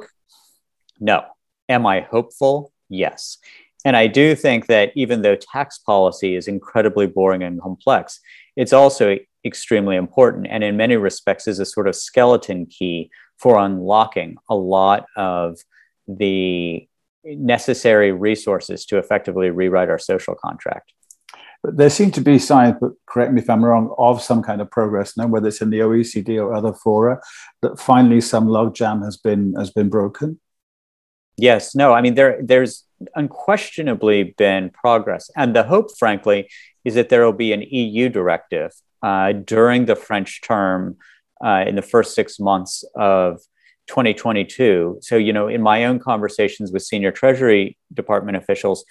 No. 1.00 1.26
Am 1.70 1.86
I 1.86 2.02
hopeful? 2.02 2.74
Yes. 2.90 3.38
And 3.86 3.98
I 3.98 4.08
do 4.08 4.36
think 4.36 4.68
that 4.68 4.92
even 4.96 5.22
though 5.22 5.36
tax 5.36 5.78
policy 5.78 6.36
is 6.36 6.48
incredibly 6.48 7.06
boring 7.08 7.44
and 7.44 7.62
complex, 7.62 8.20
it's 8.56 8.74
also 8.74 9.18
extremely 9.46 9.98
important 9.98 10.48
and 10.50 10.64
in 10.64 10.78
many 10.78 10.96
respects 10.96 11.48
is 11.48 11.60
a 11.60 11.66
sort 11.66 11.88
of 11.88 11.96
skeleton 11.96 12.66
key 12.66 13.10
for 13.38 13.60
unlocking 13.60 14.38
a 14.50 14.56
lot 14.56 15.06
of 15.18 15.58
the 16.08 16.88
necessary 17.26 18.12
resources 18.12 18.86
to 18.86 18.98
effectively 18.98 19.50
rewrite 19.50 19.90
our 19.90 20.00
social 20.00 20.36
contract. 20.36 20.94
But 21.62 21.78
there 21.78 21.90
seem 21.90 22.12
to 22.12 22.22
be 22.22 22.40
signs, 22.40 22.76
but 22.80 22.92
correct 23.06 23.32
me 23.32 23.42
if 23.42 23.50
I'm 23.50 23.64
wrong, 23.64 23.96
of 23.98 24.22
some 24.22 24.44
kind 24.44 24.60
of 24.62 24.70
progress 24.70 25.16
now, 25.16 25.28
whether 25.28 25.48
it's 25.48 25.62
in 25.62 25.70
the 25.70 25.80
OECD 25.80 26.38
or 26.38 26.54
other 26.54 26.74
fora, 26.74 27.22
that 27.62 27.80
finally 27.80 28.20
some 28.20 28.48
logjam 28.48 29.04
has 29.04 29.16
been 29.16 29.54
has 29.58 29.72
been 29.72 29.88
broken. 29.90 30.40
Yes, 31.38 31.76
no, 31.76 31.94
I 31.94 32.02
mean 32.02 32.16
there 32.16 32.40
there's 32.42 32.86
unquestionably 33.16 34.36
been 34.38 34.70
progress, 34.70 35.30
and 35.36 35.56
the 35.56 35.64
hope, 35.64 35.96
frankly, 35.98 36.50
is 36.86 36.96
that 36.96 37.10
there 37.10 37.26
will 37.26 37.34
be 37.34 37.54
an 37.54 37.62
EU 37.64 38.10
directive 38.10 38.72
uh, 39.02 39.34
during 39.34 39.86
the 39.86 39.96
French 39.96 40.42
term 40.42 40.98
uh, 41.44 41.64
in 41.68 41.76
the 41.76 41.82
first 41.82 42.16
six 42.16 42.40
months 42.40 42.84
of 42.96 43.42
2022. 43.88 45.00
So, 45.02 45.18
you 45.18 45.34
know, 45.34 45.48
in 45.48 45.62
my 45.62 45.86
own 45.86 46.00
conversations 46.00 46.72
with 46.72 46.84
senior 46.84 47.12
Treasury 47.12 47.78
Department 47.94 48.38
officials, 48.38 48.86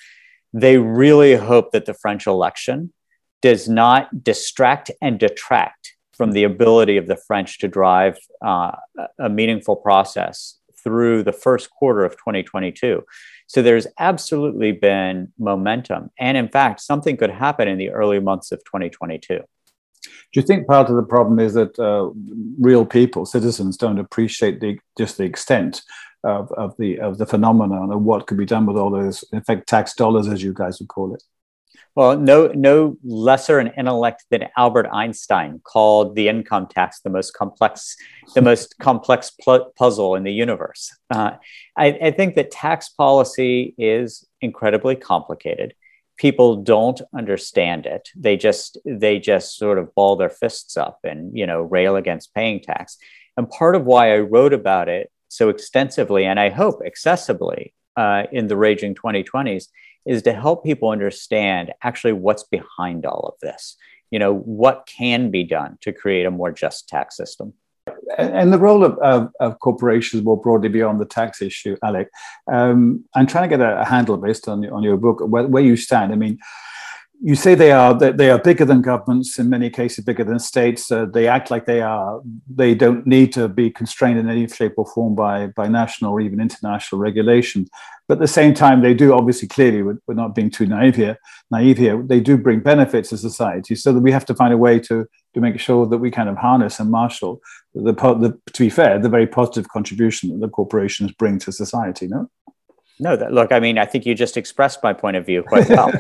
they 0.53 0.77
really 0.79 1.35
hope 1.35 1.73
that 1.73 1.87
the 1.87 1.95
French 1.95 2.27
election 2.27 2.93
does 3.41 3.69
not 3.69 4.23
distract 4.23 4.91
and 5.01 5.19
detract 5.19 5.95
from 6.13 6.33
the 6.33 6.45
ability 6.45 6.99
of 6.99 7.07
the 7.07 7.17
French 7.17 7.59
to 7.59 7.69
drive 7.69 8.19
uh, 8.45 8.73
a 9.19 9.29
meaningful 9.29 9.77
process 9.77 10.59
through 10.83 11.23
the 11.23 11.33
first 11.33 11.71
quarter 11.71 12.05
of 12.05 12.13
2022. 12.13 13.05
So 13.47 13.63
there's 13.63 13.87
absolutely 13.99 14.73
been 14.73 15.33
momentum. 15.39 16.11
And 16.19 16.37
in 16.37 16.49
fact, 16.49 16.81
something 16.81 17.17
could 17.17 17.31
happen 17.31 17.69
in 17.69 17.79
the 17.79 17.91
early 17.91 18.21
months 18.21 18.53
of 18.53 18.61
2022. 18.65 19.41
Do 20.33 20.41
you 20.41 20.43
think 20.43 20.67
part 20.67 20.89
of 20.89 20.97
the 20.97 21.03
problem 21.03 21.39
is 21.39 21.55
that 21.55 21.79
uh, 21.79 22.11
real 22.59 22.87
people, 22.87 23.27
citizens, 23.27 23.77
don't 23.77 23.99
appreciate 23.99 24.61
the, 24.61 24.79
just 24.97 25.19
the 25.19 25.25
extent 25.25 25.83
of, 26.25 26.51
of 26.53 26.75
the 26.79 27.01
of 27.01 27.19
the 27.19 27.27
phenomenon 27.27 27.91
and 27.91 28.05
what 28.05 28.27
could 28.27 28.39
be 28.39 28.47
done 28.47 28.67
with 28.67 28.77
all 28.77 28.91
those, 28.91 29.25
in 29.33 29.43
fact, 29.43 29.69
tax 29.69 29.95
dollars, 29.95 30.29
as 30.29 30.43
you 30.43 30.55
guys 30.55 30.79
would 30.81 30.89
call 30.89 31.15
it? 31.15 31.23
Well, 31.95 32.19
no, 32.19 32.47
no 32.49 32.97
lesser 33.05 33.59
an 33.59 33.73
intellect 33.77 34.25
than 34.31 34.49
Albert 34.57 34.89
Einstein 34.91 35.61
called 35.63 36.15
the 36.15 36.29
income 36.29 36.67
tax 36.67 37.01
the 37.01 37.11
most 37.11 37.33
complex, 37.35 37.97
the 38.35 38.41
most 38.41 38.79
complex 38.79 39.31
pl- 39.31 39.71
puzzle 39.77 40.15
in 40.15 40.23
the 40.23 40.33
universe. 40.33 40.91
Uh, 41.11 41.33
I, 41.77 41.87
I 41.87 42.11
think 42.13 42.35
that 42.37 42.51
tax 42.51 42.89
policy 42.89 43.75
is 43.77 44.27
incredibly 44.41 44.97
complicated. 44.97 45.75
People 46.17 46.57
don't 46.57 47.03
understand 47.15 47.85
it. 47.85 48.09
They 48.17 48.39
just 48.39 48.79
they 48.87 49.19
just 49.19 49.59
sort 49.59 49.79
of 49.79 49.95
ball 49.95 50.17
their 50.17 50.31
fists 50.31 50.79
up 50.79 51.01
and 51.05 51.37
you 51.37 51.47
know 51.47 51.61
rail 51.61 51.97
against 51.97 52.35
paying 52.35 52.61
tax. 52.61 52.97
And 53.37 53.51
part 53.51 53.75
of 53.75 53.85
why 53.85 54.15
I 54.15 54.19
wrote 54.19 54.55
about 54.55 54.89
it 54.89 55.11
so 55.29 55.51
extensively 55.51 56.25
and 56.25 56.39
I 56.39 56.51
hope 56.51 56.81
accessibly 56.87 57.73
uh, 57.97 58.25
in 58.33 58.47
the 58.47 58.57
raging 58.57 58.95
2020s 58.95 59.67
is 60.07 60.23
to 60.23 60.33
help 60.33 60.65
people 60.65 60.91
understand 60.91 61.73
actually 61.83 62.13
what's 62.13 62.45
behind 62.45 63.07
all 63.07 63.29
of 63.29 63.35
this. 63.41 63.77
You 64.11 64.19
know, 64.19 64.35
what 64.35 64.87
can 64.87 65.31
be 65.31 65.45
done 65.45 65.79
to 65.81 65.93
create 65.93 66.27
a 66.27 66.31
more 66.31 66.53
just 66.53 66.89
tax 66.89 67.17
system. 67.17 67.55
And 68.19 68.53
the 68.53 68.59
role 68.59 68.85
of, 68.85 68.99
of, 68.99 69.31
of 69.41 69.59
corporations 69.61 70.23
more 70.23 70.41
broadly 70.41 70.69
beyond 70.69 71.01
the 71.01 71.07
tax 71.07 71.41
issue, 71.41 71.77
Alec, 71.83 72.09
um, 72.53 73.05
I'm 73.15 73.27
trying 73.27 73.49
to 73.49 73.57
get 73.57 73.67
a, 73.67 73.81
a 73.81 73.85
handle 73.85 74.17
based 74.19 74.49
on, 74.49 74.69
on 74.71 74.83
your 74.83 74.97
book 74.97 75.21
where, 75.21 75.47
where 75.47 75.63
you 75.63 75.77
stand. 75.77 76.13
I 76.13 76.17
mean, 76.17 76.39
you 77.25 77.37
say 77.37 77.55
they 77.55 77.71
are 77.71 77.95
they 77.95 78.31
are 78.31 78.39
bigger 78.39 78.65
than 78.65 78.83
governments 78.83 79.39
in 79.39 79.49
many 79.49 79.71
cases 79.71 80.05
bigger 80.05 80.25
than 80.25 80.41
states. 80.41 80.91
Uh, 80.91 81.07
they 81.07 81.29
act 81.29 81.51
like 81.53 81.67
they 81.67 81.81
are 81.81 82.21
they 82.53 82.75
don't 82.75 83.07
need 83.07 83.33
to 83.35 83.49
be 83.49 83.71
constrained 83.71 84.19
in 84.19 84.29
any 84.29 84.49
shape 84.49 84.75
or 84.77 84.87
form 84.87 85.15
by 85.15 85.47
by 85.49 85.69
national 85.69 86.13
or 86.13 86.21
even 86.21 86.41
international 86.41 87.01
regulation 87.01 87.67
but 88.09 88.15
at 88.15 88.21
the 88.21 88.27
same 88.27 88.53
time 88.53 88.83
they 88.83 88.93
do 88.93 89.15
obviously 89.15 89.47
clearly 89.47 89.83
we're, 89.83 89.99
we're 90.07 90.15
not 90.15 90.35
being 90.35 90.51
too 90.51 90.67
naive 90.67 90.97
here 90.97 91.17
naive 91.51 91.79
here 91.79 92.03
they 92.03 92.19
do 92.19 92.37
bring 92.37 92.59
benefits 92.59 93.11
to 93.11 93.17
society. 93.17 93.77
So 93.77 93.93
that 93.93 94.01
we 94.01 94.11
have 94.11 94.27
to 94.27 94.35
find 94.35 94.53
a 94.53 94.59
way 94.59 94.81
to 94.81 95.07
to 95.35 95.41
make 95.41 95.61
sure 95.61 95.87
that 95.87 95.99
we 95.99 96.11
kind 96.11 96.29
of 96.29 96.37
harness 96.37 96.81
and 96.81 96.91
marshal 96.91 97.41
the, 97.75 97.93
the 97.93 98.39
to 98.53 98.65
be 98.65 98.69
fair 98.69 98.99
the 98.99 99.09
very 99.09 99.29
positive 99.29 99.69
contribution 99.69 100.31
that 100.31 100.41
the 100.45 100.49
corporations 100.49 101.13
bring 101.13 101.39
to 101.39 101.53
society 101.53 102.09
no? 102.09 102.29
No 102.99 103.17
that 103.17 103.33
look 103.33 103.53
i 103.53 103.61
mean 103.61 103.79
i 103.79 103.87
think 103.87 104.05
you 104.05 104.15
just 104.15 104.37
expressed 104.37 104.83
my 104.83 104.93
point 104.93 105.17
of 105.17 105.25
view 105.25 105.43
quite 105.43 105.69
well 105.69 105.91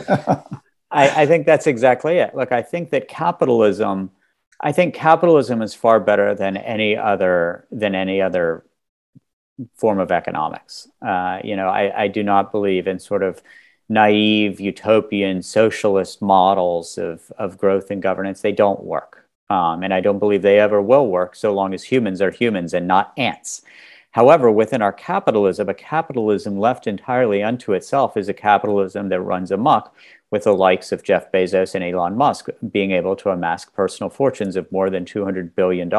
I, 0.92 1.22
I 1.22 1.26
think 1.26 1.46
that's 1.46 1.66
exactly 1.66 2.18
it. 2.18 2.34
Look, 2.34 2.52
I 2.52 2.62
think 2.62 2.90
that 2.90 3.08
capitalism, 3.08 4.10
I 4.60 4.72
think 4.72 4.94
capitalism 4.94 5.62
is 5.62 5.74
far 5.74 5.98
better 5.98 6.34
than 6.34 6.56
any 6.56 6.96
other 6.96 7.66
than 7.70 7.94
any 7.94 8.20
other 8.20 8.64
form 9.74 9.98
of 9.98 10.12
economics. 10.12 10.88
Uh, 11.00 11.38
you 11.42 11.56
know, 11.56 11.68
I, 11.68 12.04
I 12.04 12.08
do 12.08 12.22
not 12.22 12.52
believe 12.52 12.86
in 12.86 12.98
sort 12.98 13.22
of 13.22 13.42
naive 13.88 14.60
utopian 14.60 15.42
socialist 15.42 16.22
models 16.22 16.98
of, 16.98 17.30
of 17.38 17.58
growth 17.58 17.90
and 17.90 18.02
governance. 18.02 18.40
They 18.40 18.52
don't 18.52 18.82
work. 18.82 19.28
Um, 19.50 19.82
and 19.82 19.92
I 19.92 20.00
don't 20.00 20.18
believe 20.18 20.42
they 20.42 20.58
ever 20.58 20.80
will 20.80 21.08
work 21.08 21.36
so 21.36 21.52
long 21.52 21.74
as 21.74 21.84
humans 21.84 22.22
are 22.22 22.30
humans 22.30 22.72
and 22.72 22.86
not 22.86 23.12
ants. 23.18 23.62
However, 24.12 24.50
within 24.50 24.82
our 24.82 24.92
capitalism, 24.92 25.68
a 25.68 25.74
capitalism 25.74 26.58
left 26.58 26.86
entirely 26.86 27.42
unto 27.42 27.72
itself 27.72 28.16
is 28.16 28.28
a 28.28 28.34
capitalism 28.34 29.08
that 29.08 29.20
runs 29.20 29.50
amok 29.50 29.94
with 30.32 30.44
the 30.44 30.54
likes 30.54 30.90
of 30.90 31.04
Jeff 31.04 31.30
Bezos 31.30 31.74
and 31.76 31.84
Elon 31.84 32.16
Musk 32.16 32.48
being 32.72 32.90
able 32.90 33.14
to 33.16 33.28
amass 33.28 33.66
personal 33.66 34.08
fortunes 34.08 34.56
of 34.56 34.72
more 34.72 34.88
than 34.88 35.04
$200 35.04 35.54
billion. 35.54 35.92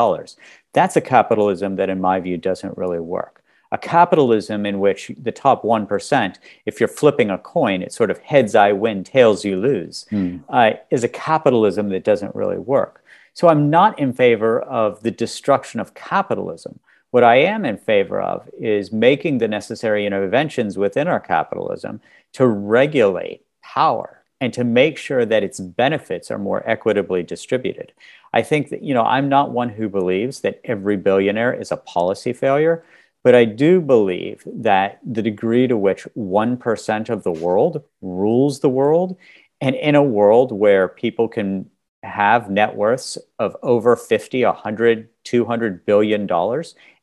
That's 0.74 0.98
a 0.98 1.02
capitalism 1.02 1.76
that, 1.78 1.90
in 1.90 2.02
my 2.02 2.20
view, 2.20 2.38
doesn't 2.38 2.78
really 2.78 3.00
work. 3.00 3.44
A 3.72 3.78
capitalism 3.78 4.66
in 4.66 4.80
which 4.80 5.12
the 5.20 5.32
top 5.32 5.64
1%, 5.64 6.36
if 6.66 6.80
you're 6.80 6.90
flipping 6.90 7.30
a 7.30 7.38
coin, 7.38 7.84
it's 7.84 7.96
sort 7.96 8.12
of 8.12 8.18
heads 8.20 8.56
I 8.56 8.72
win, 8.72 9.04
tails 9.04 9.46
you 9.46 9.56
lose, 9.56 10.06
mm. 10.12 10.44
uh, 10.50 10.78
is 10.90 11.04
a 11.04 11.10
capitalism 11.10 11.90
that 11.90 12.04
doesn't 12.04 12.36
really 12.36 12.60
work. 12.60 13.04
So 13.36 13.48
I'm 13.48 13.70
not 13.70 13.98
in 14.00 14.14
favor 14.14 14.62
of 14.62 15.02
the 15.04 15.12
destruction 15.12 15.80
of 15.80 15.94
capitalism. 15.94 16.80
What 17.12 17.24
I 17.24 17.36
am 17.36 17.66
in 17.66 17.78
favor 17.78 18.20
of 18.20 18.50
is 18.60 18.92
making 18.92 19.38
the 19.38 19.48
necessary 19.48 20.08
interventions 20.08 20.76
within 20.76 21.08
our 21.08 21.20
capitalism 21.20 22.02
to 22.34 22.48
regulate 22.48 23.44
power 23.62 24.23
and 24.44 24.54
to 24.54 24.66
make 24.66 24.98
sure 24.98 25.26
that 25.26 25.42
its 25.42 25.62
benefits 25.62 26.30
are 26.30 26.38
more 26.38 26.68
equitably 26.70 27.24
distributed. 27.24 27.94
I 28.34 28.42
think 28.42 28.70
that, 28.70 28.84
you 28.84 28.94
know, 28.94 29.04
I'm 29.04 29.30
not 29.30 29.52
one 29.52 29.70
who 29.70 29.88
believes 29.88 30.42
that 30.42 30.60
every 30.66 30.98
billionaire 30.98 31.54
is 31.54 31.72
a 31.72 31.78
policy 31.78 32.34
failure, 32.34 32.84
but 33.24 33.36
I 33.36 33.46
do 33.46 33.80
believe 33.80 34.44
that 34.46 35.00
the 35.06 35.22
degree 35.22 35.66
to 35.68 35.78
which 35.78 36.06
1% 36.18 37.10
of 37.10 37.24
the 37.24 37.32
world 37.32 37.84
rules 38.02 38.60
the 38.60 38.68
world, 38.68 39.16
and 39.62 39.76
in 39.76 39.96
a 39.96 40.04
world 40.04 40.52
where 40.52 40.90
people 40.90 41.30
can 41.30 41.70
have 42.04 42.50
net 42.50 42.76
worths 42.76 43.18
of 43.40 43.56
over 43.64 43.96
50, 43.96 44.44
100, 44.44 45.08
$200 45.24 45.86
billion 45.86 46.30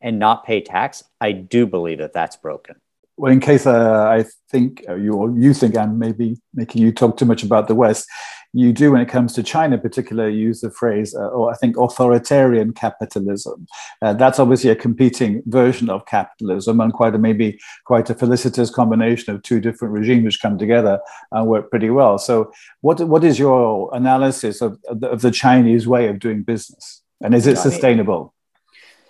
and 0.03 0.19
not 0.19 0.45
pay 0.45 0.61
tax, 0.61 1.05
I 1.23 1.33
do 1.33 1.67
believe 1.67 1.99
that 1.99 2.13
that's 2.13 2.37
broken. 2.37 2.77
Well, 3.21 3.31
in 3.31 3.41
case 3.41 3.67
uh, 3.67 4.09
I 4.09 4.25
think 4.50 4.83
you 4.89 5.12
or 5.12 5.31
you 5.37 5.53
think 5.53 5.77
I'm 5.77 5.99
maybe 5.99 6.41
making 6.55 6.81
you 6.81 6.91
talk 6.91 7.19
too 7.19 7.27
much 7.27 7.43
about 7.43 7.69
the 7.69 7.75
West, 7.75 8.09
you 8.55 8.73
do 8.73 8.93
when 8.93 9.03
it 9.03 9.11
comes 9.11 9.35
to 9.35 9.43
China, 9.43 9.75
in 9.75 9.83
particular, 9.83 10.27
use 10.31 10.62
the 10.62 10.71
phrase, 10.71 11.15
uh, 11.15 11.29
or 11.29 11.53
I 11.53 11.55
think 11.57 11.77
authoritarian 11.77 12.73
capitalism. 12.73 13.67
Uh, 14.00 14.15
that's 14.15 14.39
obviously 14.39 14.71
a 14.71 14.75
competing 14.75 15.43
version 15.45 15.91
of 15.91 16.07
capitalism 16.07 16.81
and 16.81 16.95
quite 16.95 17.15
a 17.15 17.19
maybe 17.19 17.61
quite 17.85 18.09
a 18.09 18.15
felicitous 18.15 18.73
combination 18.73 19.35
of 19.35 19.43
two 19.43 19.61
different 19.61 19.93
regimes 19.93 20.25
which 20.25 20.41
come 20.41 20.57
together 20.57 20.99
and 21.33 21.47
work 21.47 21.69
pretty 21.69 21.91
well. 21.91 22.17
So, 22.17 22.50
what 22.81 23.00
what 23.00 23.23
is 23.23 23.39
your 23.39 23.95
analysis 23.95 24.62
of, 24.62 24.79
of 25.03 25.21
the 25.21 25.31
Chinese 25.31 25.87
way 25.87 26.09
of 26.09 26.21
doing 26.21 26.43
business, 26.43 27.03
and 27.21 27.35
is 27.35 27.47
it 27.47 27.59
sustainable? 27.59 28.33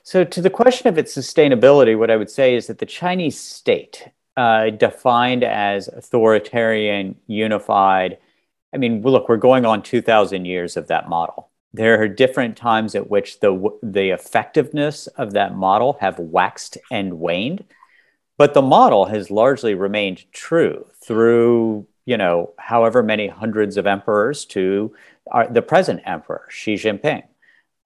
So, 0.03 0.25
to 0.25 0.41
the 0.41 0.51
question 0.51 0.89
of 0.89 0.99
its 0.99 1.17
sustainability, 1.17 1.97
what 1.99 2.11
I 2.11 2.17
would 2.17 2.31
say 2.31 2.55
is 2.55 2.67
that 2.67 2.79
the 2.79 2.87
Chinese 2.87 3.39
state, 3.39 4.09
uh, 4.37 4.71
defined 4.71 5.45
as 5.45 5.89
authoritarian, 5.89 7.17
unified 7.27 8.19
I 8.73 8.77
mean, 8.77 9.03
look, 9.03 9.29
we're 9.29 9.37
going 9.37 9.65
on 9.65 9.83
2,000 9.83 10.45
years 10.45 10.77
of 10.77 10.87
that 10.89 11.09
model. 11.09 11.51
There 11.73 12.01
are 12.01 12.09
different 12.09 12.57
times 12.57 12.95
at 12.95 13.11
which 13.11 13.41
the, 13.41 13.79
the 13.83 14.11
effectiveness 14.11 15.07
of 15.09 15.33
that 15.33 15.57
model 15.57 15.97
have 16.01 16.19
waxed 16.19 16.79
and 16.91 17.19
waned, 17.19 17.65
but 18.39 18.55
the 18.55 18.63
model 18.63 19.07
has 19.07 19.31
largely 19.31 19.75
remained 19.75 20.25
true 20.33 20.87
through, 21.05 21.87
you 22.07 22.17
know, 22.17 22.53
however 22.59 23.03
many 23.03 23.29
hundreds 23.29 23.77
of 23.77 23.87
emperors 23.87 24.45
to 24.47 24.95
our, 25.31 25.49
the 25.49 25.63
present 25.63 26.01
emperor, 26.07 26.47
Xi 26.49 26.75
Jinping. 26.75 27.23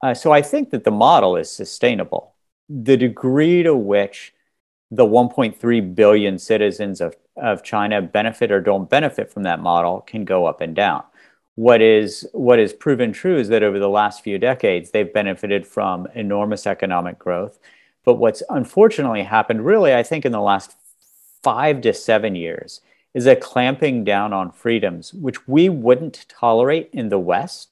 Uh, 0.03 0.15
so 0.15 0.33
I 0.33 0.43
think 0.43 0.71
that 0.71 0.85
the 0.85 0.91
model 0.91 1.37
is 1.37 1.51
sustainable. 1.51 2.35
The 2.69 2.97
degree 2.97 3.63
to 3.63 3.75
which 3.75 4.35
the 4.91 5.07
1.3 5.07 5.95
billion 5.95 6.39
citizens 6.39 7.01
of, 7.01 7.17
of 7.37 7.63
China 7.63 8.03
benefit 8.03 8.53
or 8.53 8.61
don't 8.61 8.89
benefit 8.89 9.33
from 9.33 9.43
that 9.45 9.61
model 9.61 10.03
can 10.03 10.25
go 10.25 10.47
up 10.47 10.61
and 10.61 10.75
down. 10.75 11.03
What 11.57 11.81
is 11.81 12.29
what 12.33 12.59
is 12.59 12.73
proven 12.73 13.13
true 13.13 13.37
is 13.39 13.49
that 13.49 13.63
over 13.63 13.79
the 13.79 13.89
last 13.89 14.23
few 14.23 14.39
decades 14.39 14.91
they've 14.91 15.13
benefited 15.13 15.67
from 15.67 16.09
enormous 16.15 16.67
economic 16.67 17.19
growth. 17.19 17.59
But 18.05 18.15
what's 18.15 18.43
unfortunately 18.51 19.23
happened, 19.23 19.65
really, 19.65 19.95
I 19.95 20.03
think, 20.03 20.25
in 20.25 20.33
the 20.33 20.41
last 20.41 20.77
five 21.43 21.81
to 21.83 21.95
seven 21.95 22.35
years, 22.35 22.81
is 23.15 23.27
a 23.27 23.37
clamping 23.37 24.05
down 24.05 24.33
on 24.33 24.51
freedoms, 24.51 25.15
which 25.15 25.47
we 25.49 25.69
wouldn't 25.69 26.27
tolerate 26.29 26.91
in 26.93 27.09
the 27.09 27.19
West, 27.19 27.69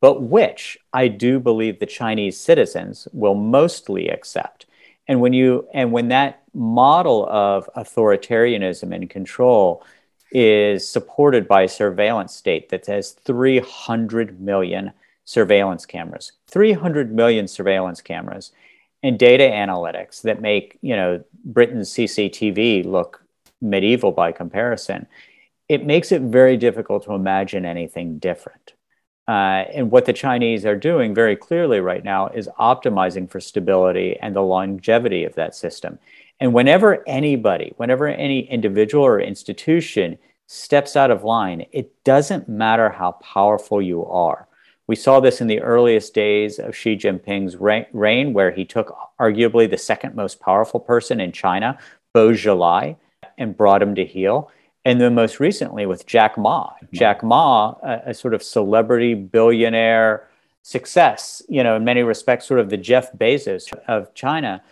but 0.00 0.22
which 0.22 0.78
I 0.92 1.08
do 1.08 1.40
believe 1.40 1.78
the 1.78 1.86
Chinese 1.86 2.38
citizens 2.38 3.08
will 3.12 3.34
mostly 3.34 4.08
accept. 4.08 4.66
And 5.06 5.20
when 5.20 5.32
you 5.32 5.66
and 5.72 5.92
when 5.92 6.08
that 6.08 6.42
model 6.54 7.26
of 7.28 7.68
authoritarianism 7.76 8.94
and 8.94 9.08
control 9.08 9.82
is 10.30 10.86
supported 10.86 11.48
by 11.48 11.62
a 11.62 11.68
surveillance 11.68 12.34
state 12.34 12.68
that 12.68 12.86
has 12.86 13.12
300 13.12 14.40
million 14.40 14.92
surveillance 15.24 15.86
cameras 15.86 16.32
300 16.48 17.12
million 17.12 17.46
surveillance 17.46 18.00
cameras 18.00 18.52
and 19.02 19.18
data 19.18 19.44
analytics 19.44 20.22
that 20.22 20.40
make 20.40 20.78
you 20.80 20.96
know 20.96 21.22
britain's 21.44 21.90
cctv 21.90 22.84
look 22.84 23.22
medieval 23.60 24.10
by 24.10 24.32
comparison 24.32 25.06
it 25.68 25.84
makes 25.84 26.12
it 26.12 26.22
very 26.22 26.56
difficult 26.56 27.04
to 27.04 27.12
imagine 27.12 27.64
anything 27.64 28.18
different 28.18 28.72
uh, 29.28 29.64
and 29.74 29.90
what 29.90 30.06
the 30.06 30.12
Chinese 30.12 30.64
are 30.64 30.74
doing 30.74 31.14
very 31.14 31.36
clearly 31.36 31.80
right 31.80 32.02
now 32.02 32.28
is 32.28 32.48
optimizing 32.58 33.30
for 33.30 33.40
stability 33.40 34.16
and 34.22 34.34
the 34.34 34.40
longevity 34.40 35.24
of 35.24 35.34
that 35.34 35.54
system. 35.54 35.98
And 36.40 36.54
whenever 36.54 37.06
anybody, 37.06 37.74
whenever 37.76 38.08
any 38.08 38.48
individual 38.48 39.04
or 39.04 39.20
institution 39.20 40.16
steps 40.46 40.96
out 40.96 41.10
of 41.10 41.24
line, 41.24 41.66
it 41.72 41.92
doesn't 42.04 42.48
matter 42.48 42.88
how 42.88 43.12
powerful 43.12 43.82
you 43.82 44.06
are. 44.06 44.48
We 44.86 44.96
saw 44.96 45.20
this 45.20 45.42
in 45.42 45.46
the 45.46 45.60
earliest 45.60 46.14
days 46.14 46.58
of 46.58 46.74
Xi 46.74 46.96
Jinping's 46.96 47.56
reign, 47.58 48.32
where 48.32 48.50
he 48.50 48.64
took 48.64 48.96
arguably 49.20 49.68
the 49.68 49.76
second 49.76 50.14
most 50.14 50.40
powerful 50.40 50.80
person 50.80 51.20
in 51.20 51.32
China, 51.32 51.78
Bo 52.14 52.30
Xilai, 52.30 52.96
and 53.36 53.54
brought 53.54 53.82
him 53.82 53.94
to 53.96 54.06
heel 54.06 54.50
and 54.84 55.00
then 55.00 55.14
most 55.14 55.40
recently 55.40 55.86
with 55.86 56.06
Jack 56.06 56.38
Ma. 56.38 56.70
Mm-hmm. 56.70 56.96
Jack 56.96 57.22
Ma, 57.22 57.74
a, 57.82 58.00
a, 58.06 58.14
sort 58.14 58.34
of 58.34 58.42
celebrity 58.42 59.14
billionaire 59.14 60.28
success, 60.62 61.42
you 61.48 61.62
know, 61.62 61.76
in 61.76 61.84
many 61.84 62.02
respects, 62.02 62.46
sort 62.46 62.60
of 62.60 62.70
the 62.70 62.76
Jeff 62.76 63.12
Bezos 63.12 63.72
of 63.86 64.14
China. 64.14 64.62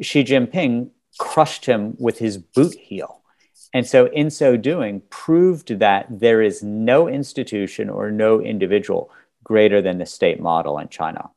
Xi 0.00 0.24
Jinping 0.24 0.90
crushed 1.18 1.66
him 1.66 1.94
with 1.98 2.18
his 2.18 2.38
boot 2.38 2.74
heel. 2.74 3.20
And 3.74 3.86
so, 3.86 4.06
in 4.06 4.30
so 4.30 4.56
doing, 4.56 5.02
proved 5.10 5.78
that 5.78 6.06
there 6.10 6.42
is 6.42 6.62
no 6.62 7.08
institution 7.08 7.88
or 7.88 8.10
no 8.10 8.40
individual 8.40 9.10
greater 9.44 9.80
than 9.80 9.98
the 9.98 10.06
state 10.06 10.40
model 10.40 10.78
in 10.78 10.88
China. 10.88 11.30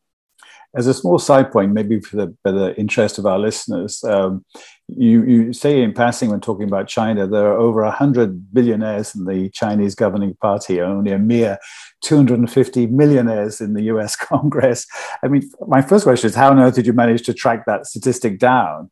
As 0.77 0.87
a 0.87 0.93
small 0.93 1.19
side 1.19 1.51
point, 1.51 1.73
maybe 1.73 1.99
for 1.99 2.17
the, 2.17 2.35
for 2.43 2.51
the 2.51 2.75
interest 2.77 3.17
of 3.17 3.25
our 3.25 3.39
listeners, 3.39 4.03
um, 4.03 4.43
you, 4.87 5.23
you 5.23 5.53
say 5.53 5.81
in 5.81 5.93
passing 5.93 6.29
when 6.29 6.41
talking 6.41 6.67
about 6.67 6.87
China, 6.87 7.27
there 7.27 7.47
are 7.47 7.57
over 7.57 7.83
100 7.83 8.53
billionaires 8.53 9.15
in 9.15 9.25
the 9.25 9.49
Chinese 9.49 9.95
governing 9.95 10.35
party, 10.35 10.81
only 10.81 11.11
a 11.11 11.19
mere 11.19 11.57
250 12.01 12.87
millionaires 12.87 13.61
in 13.61 13.73
the 13.73 13.83
US 13.83 14.15
Congress. 14.15 14.85
I 15.23 15.27
mean, 15.27 15.49
my 15.67 15.81
first 15.81 16.03
question 16.03 16.29
is 16.29 16.35
how 16.35 16.51
on 16.51 16.59
earth 16.59 16.75
did 16.75 16.85
you 16.85 16.93
manage 16.93 17.23
to 17.23 17.33
track 17.33 17.65
that 17.65 17.87
statistic 17.87 18.39
down? 18.39 18.91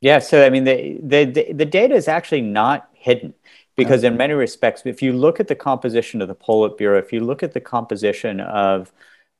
Yeah, 0.00 0.18
so 0.18 0.44
I 0.44 0.50
mean, 0.50 0.64
the, 0.64 0.98
the, 1.02 1.52
the 1.52 1.64
data 1.64 1.94
is 1.94 2.08
actually 2.08 2.42
not 2.42 2.88
hidden 2.92 3.32
because, 3.76 4.04
in 4.04 4.16
many 4.16 4.34
respects, 4.34 4.82
if 4.84 5.02
you 5.02 5.12
look 5.12 5.40
at 5.40 5.48
the 5.48 5.54
composition 5.54 6.20
of 6.22 6.28
the 6.28 6.34
Politburo, 6.34 6.98
if 6.98 7.12
you 7.12 7.20
look 7.20 7.42
at 7.42 7.52
the 7.52 7.60
composition 7.60 8.40
of 8.40 8.92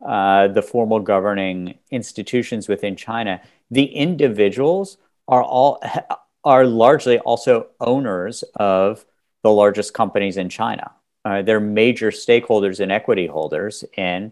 uh, 0.04 0.48
the 0.48 0.62
formal 0.62 1.00
governing 1.00 1.78
institutions 1.90 2.68
within 2.68 2.96
China, 2.96 3.40
the 3.70 3.84
individuals 3.84 4.98
are 5.28 5.42
all 5.42 5.82
are 6.44 6.66
largely 6.66 7.18
also 7.20 7.68
owners 7.80 8.44
of 8.56 9.06
the 9.42 9.50
largest 9.50 9.94
companies 9.94 10.36
in 10.36 10.48
China. 10.48 10.90
Uh, 11.24 11.40
they're 11.40 11.60
major 11.60 12.10
stakeholders 12.10 12.80
and 12.80 12.92
equity 12.92 13.26
holders 13.26 13.82
in 13.96 14.30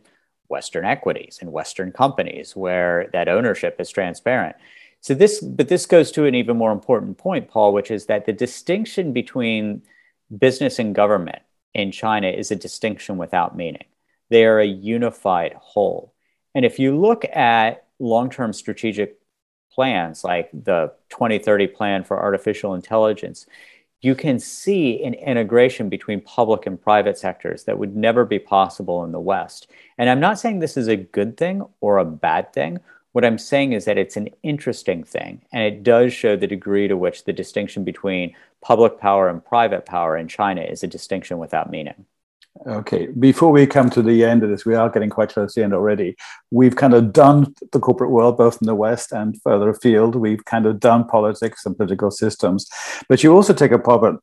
Western 0.48 0.84
equities 0.84 1.38
and 1.40 1.50
Western 1.50 1.90
companies 1.90 2.54
where 2.54 3.08
that 3.14 3.28
ownership 3.28 3.80
is 3.80 3.88
transparent. 3.88 4.54
So 5.00 5.14
this, 5.14 5.40
but 5.40 5.68
this 5.68 5.86
goes 5.86 6.12
to 6.12 6.26
an 6.26 6.34
even 6.34 6.56
more 6.58 6.70
important 6.70 7.16
point, 7.16 7.48
Paul, 7.48 7.72
which 7.72 7.90
is 7.90 8.06
that 8.06 8.26
the 8.26 8.32
distinction 8.32 9.12
between 9.12 9.82
business 10.38 10.78
and 10.78 10.94
government 10.94 11.42
in 11.74 11.90
China 11.90 12.28
is 12.28 12.50
a 12.50 12.56
distinction 12.56 13.16
without 13.16 13.56
meaning. 13.56 13.84
They 14.32 14.46
are 14.46 14.60
a 14.60 14.66
unified 14.66 15.52
whole. 15.60 16.14
And 16.54 16.64
if 16.64 16.78
you 16.78 16.98
look 16.98 17.26
at 17.26 17.84
long 17.98 18.30
term 18.30 18.54
strategic 18.54 19.18
plans 19.70 20.24
like 20.24 20.48
the 20.54 20.94
2030 21.10 21.66
plan 21.66 22.02
for 22.02 22.18
artificial 22.18 22.72
intelligence, 22.72 23.44
you 24.00 24.14
can 24.14 24.38
see 24.38 25.04
an 25.04 25.12
integration 25.12 25.90
between 25.90 26.22
public 26.22 26.64
and 26.64 26.80
private 26.80 27.18
sectors 27.18 27.64
that 27.64 27.78
would 27.78 27.94
never 27.94 28.24
be 28.24 28.38
possible 28.38 29.04
in 29.04 29.12
the 29.12 29.20
West. 29.20 29.66
And 29.98 30.08
I'm 30.08 30.20
not 30.20 30.38
saying 30.38 30.60
this 30.60 30.78
is 30.78 30.88
a 30.88 30.96
good 30.96 31.36
thing 31.36 31.66
or 31.82 31.98
a 31.98 32.04
bad 32.06 32.54
thing. 32.54 32.80
What 33.12 33.26
I'm 33.26 33.36
saying 33.36 33.74
is 33.74 33.84
that 33.84 33.98
it's 33.98 34.16
an 34.16 34.30
interesting 34.42 35.04
thing, 35.04 35.42
and 35.52 35.62
it 35.62 35.82
does 35.82 36.14
show 36.14 36.36
the 36.36 36.46
degree 36.46 36.88
to 36.88 36.96
which 36.96 37.24
the 37.24 37.34
distinction 37.34 37.84
between 37.84 38.34
public 38.62 38.98
power 38.98 39.28
and 39.28 39.44
private 39.44 39.84
power 39.84 40.16
in 40.16 40.26
China 40.26 40.62
is 40.62 40.82
a 40.82 40.86
distinction 40.86 41.36
without 41.36 41.70
meaning. 41.70 42.06
Okay, 42.66 43.06
before 43.18 43.50
we 43.50 43.66
come 43.66 43.90
to 43.90 44.02
the 44.02 44.24
end 44.24 44.42
of 44.42 44.50
this, 44.50 44.64
we 44.64 44.74
are 44.74 44.90
getting 44.90 45.10
quite 45.10 45.30
close 45.30 45.54
to 45.54 45.60
the 45.60 45.64
end 45.64 45.74
already. 45.74 46.14
We've 46.50 46.76
kind 46.76 46.94
of 46.94 47.12
done 47.12 47.54
the 47.72 47.80
corporate 47.80 48.10
world, 48.10 48.36
both 48.36 48.60
in 48.60 48.66
the 48.66 48.74
West 48.74 49.10
and 49.10 49.40
further 49.42 49.70
afield. 49.70 50.14
We've 50.14 50.44
kind 50.44 50.66
of 50.66 50.78
done 50.78 51.06
politics 51.06 51.64
and 51.66 51.76
political 51.76 52.10
systems. 52.10 52.68
But 53.08 53.24
you 53.24 53.34
also 53.34 53.54
take 53.54 53.72
a 53.72 53.78
pop 53.78 54.04
at 54.04 54.14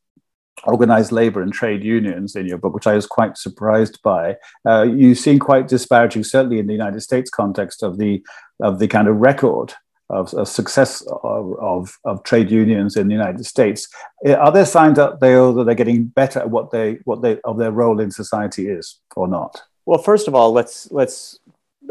organized 0.63 1.11
labor 1.11 1.41
and 1.41 1.51
trade 1.51 1.83
unions 1.83 2.35
in 2.35 2.45
your 2.45 2.57
book, 2.57 2.73
which 2.73 2.87
I 2.87 2.93
was 2.93 3.07
quite 3.07 3.37
surprised 3.37 4.01
by. 4.03 4.35
Uh, 4.65 4.83
you 4.83 5.15
seem 5.15 5.39
quite 5.39 5.67
disparaging, 5.67 6.23
certainly 6.23 6.59
in 6.59 6.67
the 6.67 6.73
United 6.73 7.01
States 7.01 7.29
context, 7.29 7.83
of 7.83 7.97
the 7.97 8.23
of 8.61 8.79
the 8.79 8.87
kind 8.87 9.07
of 9.07 9.17
record 9.17 9.73
of, 10.09 10.33
of 10.33 10.47
success 10.47 11.01
of, 11.23 11.57
of, 11.59 11.99
of, 12.03 12.23
trade 12.23 12.49
unions 12.49 12.97
in 12.97 13.07
the 13.07 13.13
United 13.13 13.45
States. 13.45 13.87
Eh, 14.25 14.33
are 14.33 14.51
there 14.51 14.65
signs 14.65 14.95
that 14.97 15.19
they 15.19 15.33
that 15.33 15.63
they're 15.65 15.75
getting 15.75 16.05
better 16.05 16.39
at 16.39 16.49
what 16.49 16.71
they 16.71 16.99
what 17.05 17.21
they 17.21 17.39
of 17.43 17.57
their 17.57 17.71
role 17.71 17.99
in 17.99 18.11
society 18.11 18.67
is 18.67 18.99
or 19.15 19.27
not? 19.27 19.61
Well, 19.85 19.99
first 19.99 20.27
of 20.27 20.35
all, 20.35 20.51
let's 20.51 20.91
let's. 20.91 21.39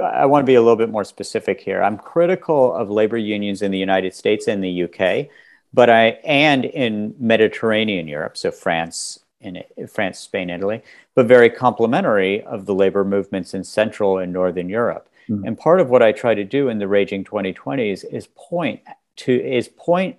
I 0.03 0.27
want 0.27 0.43
to 0.43 0.47
be 0.47 0.55
a 0.55 0.63
little 0.63 0.77
bit 0.77 0.91
more 0.91 1.05
specific 1.05 1.61
here. 1.61 1.83
I'm 1.83 1.99
critical 1.99 2.73
of 2.73 2.91
labor 2.91 3.17
unions 3.17 3.63
in 3.63 3.73
the 3.73 3.79
United 3.79 4.15
States 4.15 4.47
and 4.47 4.63
the 4.63 4.85
UK, 4.85 5.29
but 5.73 5.91
I 5.91 6.21
and 6.25 6.65
in 6.65 7.15
Mediterranean 7.19 8.07
Europe, 8.07 8.37
so 8.37 8.51
France, 8.53 9.19
in 9.41 9.63
France, 9.89 10.21
Spain, 10.21 10.51
Italy, 10.51 10.83
but 11.15 11.27
very 11.27 11.51
complimentary 11.51 12.43
of 12.43 12.67
the 12.67 12.75
labor 12.75 13.05
movements 13.05 13.55
in 13.55 13.65
Central 13.65 14.19
and 14.19 14.33
Northern 14.33 14.69
Europe. 14.69 15.09
Mm. 15.29 15.43
And 15.47 15.59
part 15.59 15.81
of 15.81 15.91
what 15.91 16.03
I 16.03 16.13
try 16.13 16.35
to 16.35 16.45
do 16.45 16.69
in 16.69 16.79
the 16.79 16.89
Raging 16.89 17.25
2020s 17.25 18.05
is 18.11 18.29
point 18.35 18.81
to 19.17 19.33
is 19.33 19.69
point 19.69 20.17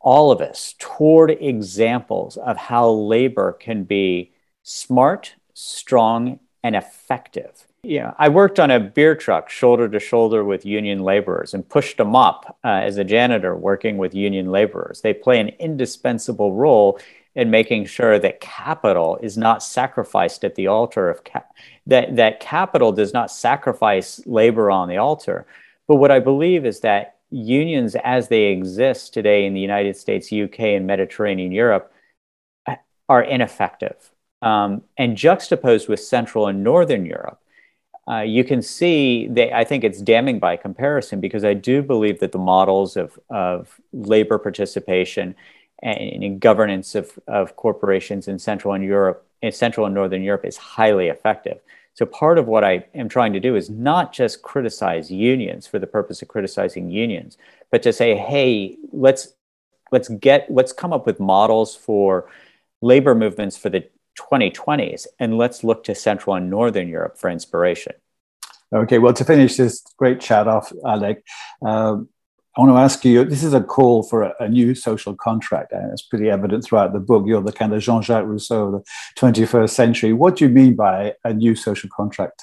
all 0.00 0.30
of 0.30 0.40
us 0.40 0.74
toward 0.78 1.30
examples 1.30 2.36
of 2.36 2.56
how 2.56 2.88
labor 2.88 3.52
can 3.52 3.84
be 3.84 4.32
smart, 4.62 5.34
strong, 5.54 6.38
and 6.62 6.76
effective. 6.76 7.66
Yeah, 7.82 8.14
I 8.18 8.28
worked 8.28 8.58
on 8.58 8.70
a 8.70 8.80
beer 8.80 9.14
truck 9.14 9.48
shoulder 9.48 9.88
to 9.88 10.00
shoulder 10.00 10.44
with 10.44 10.66
union 10.66 11.00
laborers 11.00 11.54
and 11.54 11.68
pushed 11.68 11.98
them 11.98 12.16
up 12.16 12.58
uh, 12.64 12.68
as 12.68 12.98
a 12.98 13.04
janitor 13.04 13.56
working 13.56 13.96
with 13.96 14.14
union 14.14 14.50
laborers. 14.50 15.02
They 15.02 15.14
play 15.14 15.38
an 15.38 15.50
indispensable 15.60 16.52
role 16.52 16.98
in 17.36 17.50
making 17.50 17.84
sure 17.84 18.18
that 18.18 18.40
capital 18.40 19.18
is 19.22 19.36
not 19.36 19.62
sacrificed 19.62 20.42
at 20.42 20.54
the 20.54 20.66
altar 20.66 21.10
of 21.10 21.22
ca- 21.22 21.44
that 21.86 22.16
that 22.16 22.40
capital 22.40 22.90
does 22.90 23.12
not 23.12 23.30
sacrifice 23.30 24.20
labor 24.26 24.70
on 24.70 24.88
the 24.88 24.96
altar. 24.96 25.46
But 25.86 25.96
what 25.96 26.10
I 26.10 26.18
believe 26.18 26.64
is 26.64 26.80
that 26.80 27.18
unions 27.30 27.94
as 28.02 28.28
they 28.28 28.44
exist 28.44 29.12
today 29.12 29.44
in 29.44 29.52
the 29.52 29.60
United 29.60 29.96
States, 29.96 30.32
UK, 30.32 30.60
and 30.60 30.86
Mediterranean 30.86 31.52
Europe 31.52 31.92
are 33.08 33.22
ineffective. 33.22 34.10
Um, 34.42 34.82
and 34.96 35.16
juxtaposed 35.16 35.88
with 35.88 36.00
Central 36.00 36.46
and 36.46 36.64
Northern 36.64 37.04
Europe, 37.04 37.40
uh, 38.08 38.20
you 38.20 38.44
can 38.44 38.62
see 38.62 39.26
that 39.28 39.54
I 39.54 39.64
think 39.64 39.84
it's 39.84 40.00
damning 40.00 40.38
by 40.38 40.56
comparison 40.56 41.20
because 41.20 41.44
I 41.44 41.54
do 41.54 41.82
believe 41.82 42.20
that 42.20 42.32
the 42.32 42.38
models 42.38 42.96
of, 42.96 43.18
of 43.28 43.80
labor 43.92 44.38
participation 44.38 45.34
and, 45.82 46.24
and 46.24 46.40
governance 46.40 46.94
of, 46.94 47.18
of 47.26 47.56
corporations 47.56 48.28
in 48.28 48.38
Central 48.38 48.74
and 48.74 48.84
Europe, 48.84 49.26
in 49.42 49.52
Central 49.52 49.86
and 49.86 49.94
Northern 49.94 50.22
Europe, 50.22 50.44
is 50.44 50.56
highly 50.56 51.08
effective. 51.08 51.58
So 51.94 52.04
part 52.04 52.38
of 52.38 52.46
what 52.46 52.62
I 52.62 52.86
am 52.94 53.08
trying 53.08 53.32
to 53.32 53.40
do 53.40 53.56
is 53.56 53.70
not 53.70 54.12
just 54.12 54.42
criticize 54.42 55.10
unions 55.10 55.66
for 55.66 55.78
the 55.78 55.86
purpose 55.86 56.20
of 56.20 56.28
criticizing 56.28 56.90
unions, 56.90 57.38
but 57.70 57.82
to 57.84 57.92
say, 57.92 58.16
hey, 58.16 58.76
let's 58.92 59.32
let's 59.92 60.08
get 60.08 60.50
let's 60.50 60.72
come 60.72 60.92
up 60.92 61.06
with 61.06 61.20
models 61.20 61.74
for 61.74 62.28
labor 62.82 63.14
movements 63.14 63.56
for 63.56 63.70
the 63.70 63.88
2020s 64.18 65.06
and 65.18 65.38
let's 65.38 65.64
look 65.64 65.84
to 65.84 65.94
Central 65.94 66.36
and 66.36 66.50
Northern 66.50 66.88
Europe 66.88 67.18
for 67.18 67.30
inspiration. 67.30 67.94
Okay, 68.74 68.98
well, 68.98 69.12
to 69.12 69.24
finish 69.24 69.56
this 69.56 69.82
great 69.96 70.20
chat 70.20 70.48
off, 70.48 70.72
Alec, 70.84 71.24
um, 71.62 72.08
I 72.56 72.62
want 72.62 72.72
to 72.72 72.78
ask 72.78 73.04
you 73.04 73.22
this 73.24 73.44
is 73.44 73.52
a 73.52 73.60
call 73.60 74.02
for 74.02 74.22
a, 74.22 74.34
a, 74.40 74.48
new 74.48 74.74
social 74.74 75.14
contract, 75.14 75.72
and 75.72 75.92
it's 75.92 76.00
pretty 76.00 76.30
evident 76.30 76.64
throughout 76.64 76.94
the 76.94 77.00
book. 77.00 77.24
You're 77.26 77.42
the 77.42 77.52
kind 77.52 77.74
of 77.74 77.82
Jean 77.82 78.00
Jacques 78.00 78.24
Rousseau 78.24 78.66
of 78.66 78.72
the 78.72 78.84
21st 79.20 79.70
century. 79.70 80.12
What 80.14 80.36
do 80.36 80.46
you 80.46 80.48
mean 80.48 80.74
by 80.74 81.14
a 81.22 81.34
new 81.34 81.54
social 81.54 81.90
contract? 81.94 82.42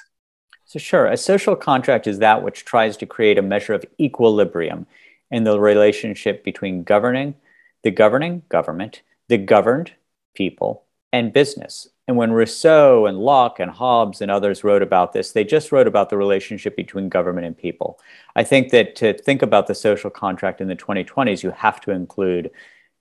So, 0.66 0.78
sure, 0.78 1.08
a 1.08 1.18
social 1.18 1.56
contract 1.56 2.06
is 2.06 2.20
that 2.20 2.44
which 2.44 2.64
tries 2.64 2.96
to 2.98 3.08
create 3.08 3.40
a 3.40 3.42
measure 3.42 3.74
of 3.74 3.86
equilibrium 4.00 4.86
in 5.32 5.46
the 5.46 5.60
relationship 5.60 6.44
between 6.44 6.84
governing, 6.84 7.34
the 7.82 7.92
governing 7.92 8.44
government, 8.50 9.02
the 9.30 9.40
governed 9.40 9.94
people, 10.36 10.84
and 11.12 11.34
business. 11.34 11.88
And 12.08 12.18
when 12.18 12.34
Rousseau 12.34 13.06
and 13.06 13.18
Locke 13.18 13.60
and 13.60 13.72
Hobbes 13.72 14.22
and 14.22 14.30
others 14.30 14.64
wrote 14.64 14.82
about 14.82 15.14
this, 15.14 15.32
they 15.32 15.46
just 15.46 15.72
wrote 15.72 15.88
about 15.88 16.10
the 16.10 16.18
relationship 16.18 16.76
between 16.76 17.08
government 17.08 17.48
and 17.48 17.58
people. 17.58 18.00
I 18.36 18.44
think 18.44 18.72
that 18.72 18.96
to 18.98 19.14
think 19.14 19.42
about 19.42 19.68
the 19.68 19.76
social 19.76 20.10
contract 20.10 20.60
in 20.60 20.68
the 20.68 20.76
2020s, 20.76 21.44
you 21.44 21.52
have 21.52 21.80
to 21.82 21.92
include 21.92 22.52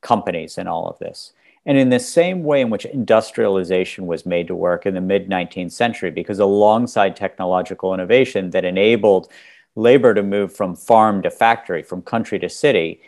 companies 0.03 0.57
in 0.57 0.69
all 0.69 0.89
of 0.89 0.99
this. 1.01 1.33
And 1.67 1.79
in 1.79 1.91
the 1.91 1.99
same 1.99 2.45
way 2.45 2.61
in 2.61 2.71
which 2.71 2.85
industrialization 2.85 4.07
was 4.07 4.27
made 4.27 4.47
to 4.49 4.55
work 4.55 4.87
in 4.87 4.95
the 4.95 5.01
mid 5.01 5.29
19th 5.29 5.73
century, 5.73 6.11
because 6.11 6.39
alongside 6.39 7.17
technological 7.17 7.95
innovation 7.95 8.51
that 8.51 8.65
enabled 8.65 9.29
labor 9.75 10.15
to 10.15 10.23
move 10.23 10.55
from 10.55 10.77
farm 10.77 11.23
to 11.23 11.31
factory, 11.31 11.83
from 11.83 12.03
country 12.03 12.39
to 12.39 12.49
city, 12.49 13.01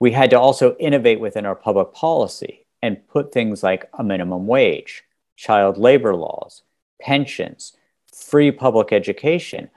we 0.00 0.12
had 0.12 0.30
to 0.30 0.38
also 0.38 0.76
innovate 0.76 1.20
within 1.20 1.46
our 1.46 1.54
public 1.54 1.92
policy 1.92 2.66
and 2.82 3.06
put 3.08 3.32
things 3.32 3.62
like 3.62 3.88
a 3.98 4.04
minimum 4.04 4.46
wage 4.46 5.04
child 5.38 5.78
labor 5.78 6.16
laws, 6.16 6.62
pensions, 7.00 7.72
free 8.12 8.50
public 8.50 8.92
education 8.92 9.70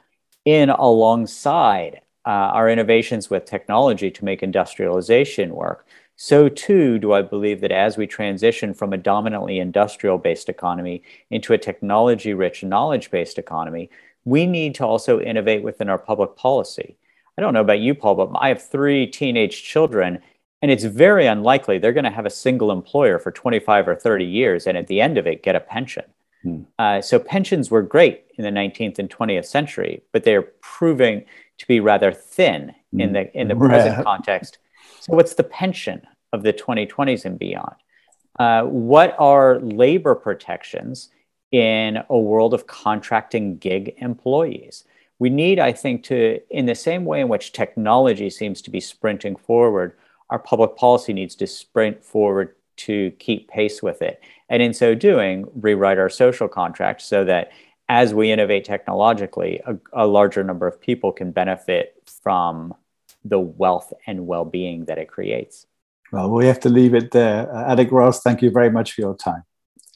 in 0.43 0.71
alongside 0.71 2.01
uh, 2.25 2.49
our 2.57 2.67
innovations 2.67 3.29
with 3.29 3.45
technology 3.45 4.09
to 4.09 4.25
make 4.25 4.41
industrialization 4.41 5.53
work. 5.53 5.85
So, 6.15 6.49
too, 6.49 6.97
do 6.99 7.13
I 7.13 7.21
believe 7.21 7.61
that 7.61 7.71
as 7.71 7.95
we 7.95 8.07
transition 8.07 8.73
from 8.73 8.91
a 8.91 8.97
dominantly 8.97 9.59
industrial 9.59 10.17
based 10.17 10.49
economy 10.49 11.03
into 11.29 11.53
a 11.53 11.57
technology 11.59 12.33
rich, 12.33 12.63
knowledge 12.63 13.11
based 13.11 13.37
economy, 13.37 13.89
we 14.25 14.47
need 14.47 14.75
to 14.75 14.85
also 14.85 15.19
innovate 15.19 15.63
within 15.63 15.89
our 15.89 15.97
public 15.97 16.35
policy. 16.35 16.97
I 17.37 17.41
don't 17.41 17.53
know 17.53 17.61
about 17.61 17.79
you, 17.79 17.93
Paul, 17.95 18.15
but 18.15 18.31
I 18.35 18.49
have 18.49 18.61
three 18.61 19.07
teenage 19.07 19.63
children, 19.63 20.21
and 20.61 20.69
it's 20.69 20.83
very 20.83 21.25
unlikely 21.25 21.77
they're 21.77 21.93
going 21.93 22.03
to 22.03 22.11
have 22.11 22.25
a 22.25 22.31
single 22.31 22.71
employer 22.71 23.17
for 23.19 23.31
25 23.31 23.87
or 23.87 23.95
30 23.95 24.25
years 24.25 24.67
and 24.67 24.77
at 24.77 24.87
the 24.87 25.01
end 25.01 25.17
of 25.17 25.27
it 25.27 25.43
get 25.43 25.55
a 25.55 25.59
pension. 25.59 26.05
Hmm. 26.43 26.61
Uh, 26.79 27.01
so 27.01 27.19
pensions 27.19 27.69
were 27.69 27.81
great 27.81 28.25
in 28.37 28.43
the 28.43 28.49
19th 28.49 28.99
and 28.99 29.09
20th 29.09 29.45
century, 29.45 30.03
but 30.11 30.23
they're 30.23 30.43
proving 30.61 31.25
to 31.57 31.67
be 31.67 31.79
rather 31.79 32.11
thin 32.11 32.73
in 32.93 33.09
hmm. 33.09 33.13
the 33.13 33.39
in 33.39 33.47
the 33.47 33.55
present 33.67 34.03
context. 34.03 34.57
So 34.99 35.13
what's 35.13 35.35
the 35.35 35.43
pension 35.43 36.01
of 36.33 36.43
the 36.43 36.53
2020s 36.53 37.25
and 37.25 37.37
beyond? 37.37 37.75
Uh, 38.39 38.63
what 38.63 39.15
are 39.19 39.59
labor 39.59 40.15
protections 40.15 41.09
in 41.51 41.99
a 42.09 42.17
world 42.17 42.53
of 42.53 42.67
contracting 42.67 43.57
gig 43.57 43.95
employees? 43.97 44.85
We 45.19 45.29
need, 45.29 45.59
I 45.59 45.73
think, 45.73 46.03
to 46.05 46.39
in 46.49 46.65
the 46.65 46.75
same 46.75 47.05
way 47.05 47.21
in 47.21 47.27
which 47.27 47.51
technology 47.51 48.29
seems 48.29 48.61
to 48.63 48.71
be 48.71 48.79
sprinting 48.79 49.35
forward 49.35 49.95
our 50.31 50.39
public 50.39 50.75
policy 50.75 51.13
needs 51.13 51.35
to 51.35 51.45
sprint 51.45 52.03
forward 52.03 52.55
to 52.77 53.11
keep 53.19 53.49
pace 53.49 53.83
with 53.83 54.01
it. 54.01 54.21
And 54.49 54.61
in 54.61 54.73
so 54.73 54.95
doing, 54.95 55.45
rewrite 55.53 55.99
our 55.99 56.09
social 56.09 56.47
contract 56.47 57.01
so 57.01 57.23
that 57.25 57.51
as 57.89 58.13
we 58.13 58.31
innovate 58.31 58.63
technologically, 58.63 59.61
a, 59.65 59.77
a 59.93 60.07
larger 60.07 60.43
number 60.43 60.65
of 60.65 60.79
people 60.81 61.11
can 61.11 61.31
benefit 61.31 62.01
from 62.23 62.73
the 63.23 63.39
wealth 63.39 63.93
and 64.07 64.25
well 64.25 64.45
being 64.45 64.85
that 64.85 64.97
it 64.97 65.09
creates. 65.09 65.67
Well, 66.11 66.31
we 66.31 66.47
have 66.47 66.59
to 66.61 66.69
leave 66.69 66.93
it 66.93 67.11
there. 67.11 67.53
Uh, 67.53 67.71
Alec 67.71 67.91
Ross, 67.91 68.21
thank 68.21 68.41
you 68.41 68.49
very 68.49 68.71
much 68.71 68.93
for 68.93 69.01
your 69.01 69.15
time. 69.15 69.43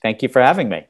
Thank 0.02 0.21
you 0.21 0.30
for 0.30 0.41
having 0.41 0.69
me. 0.69 0.86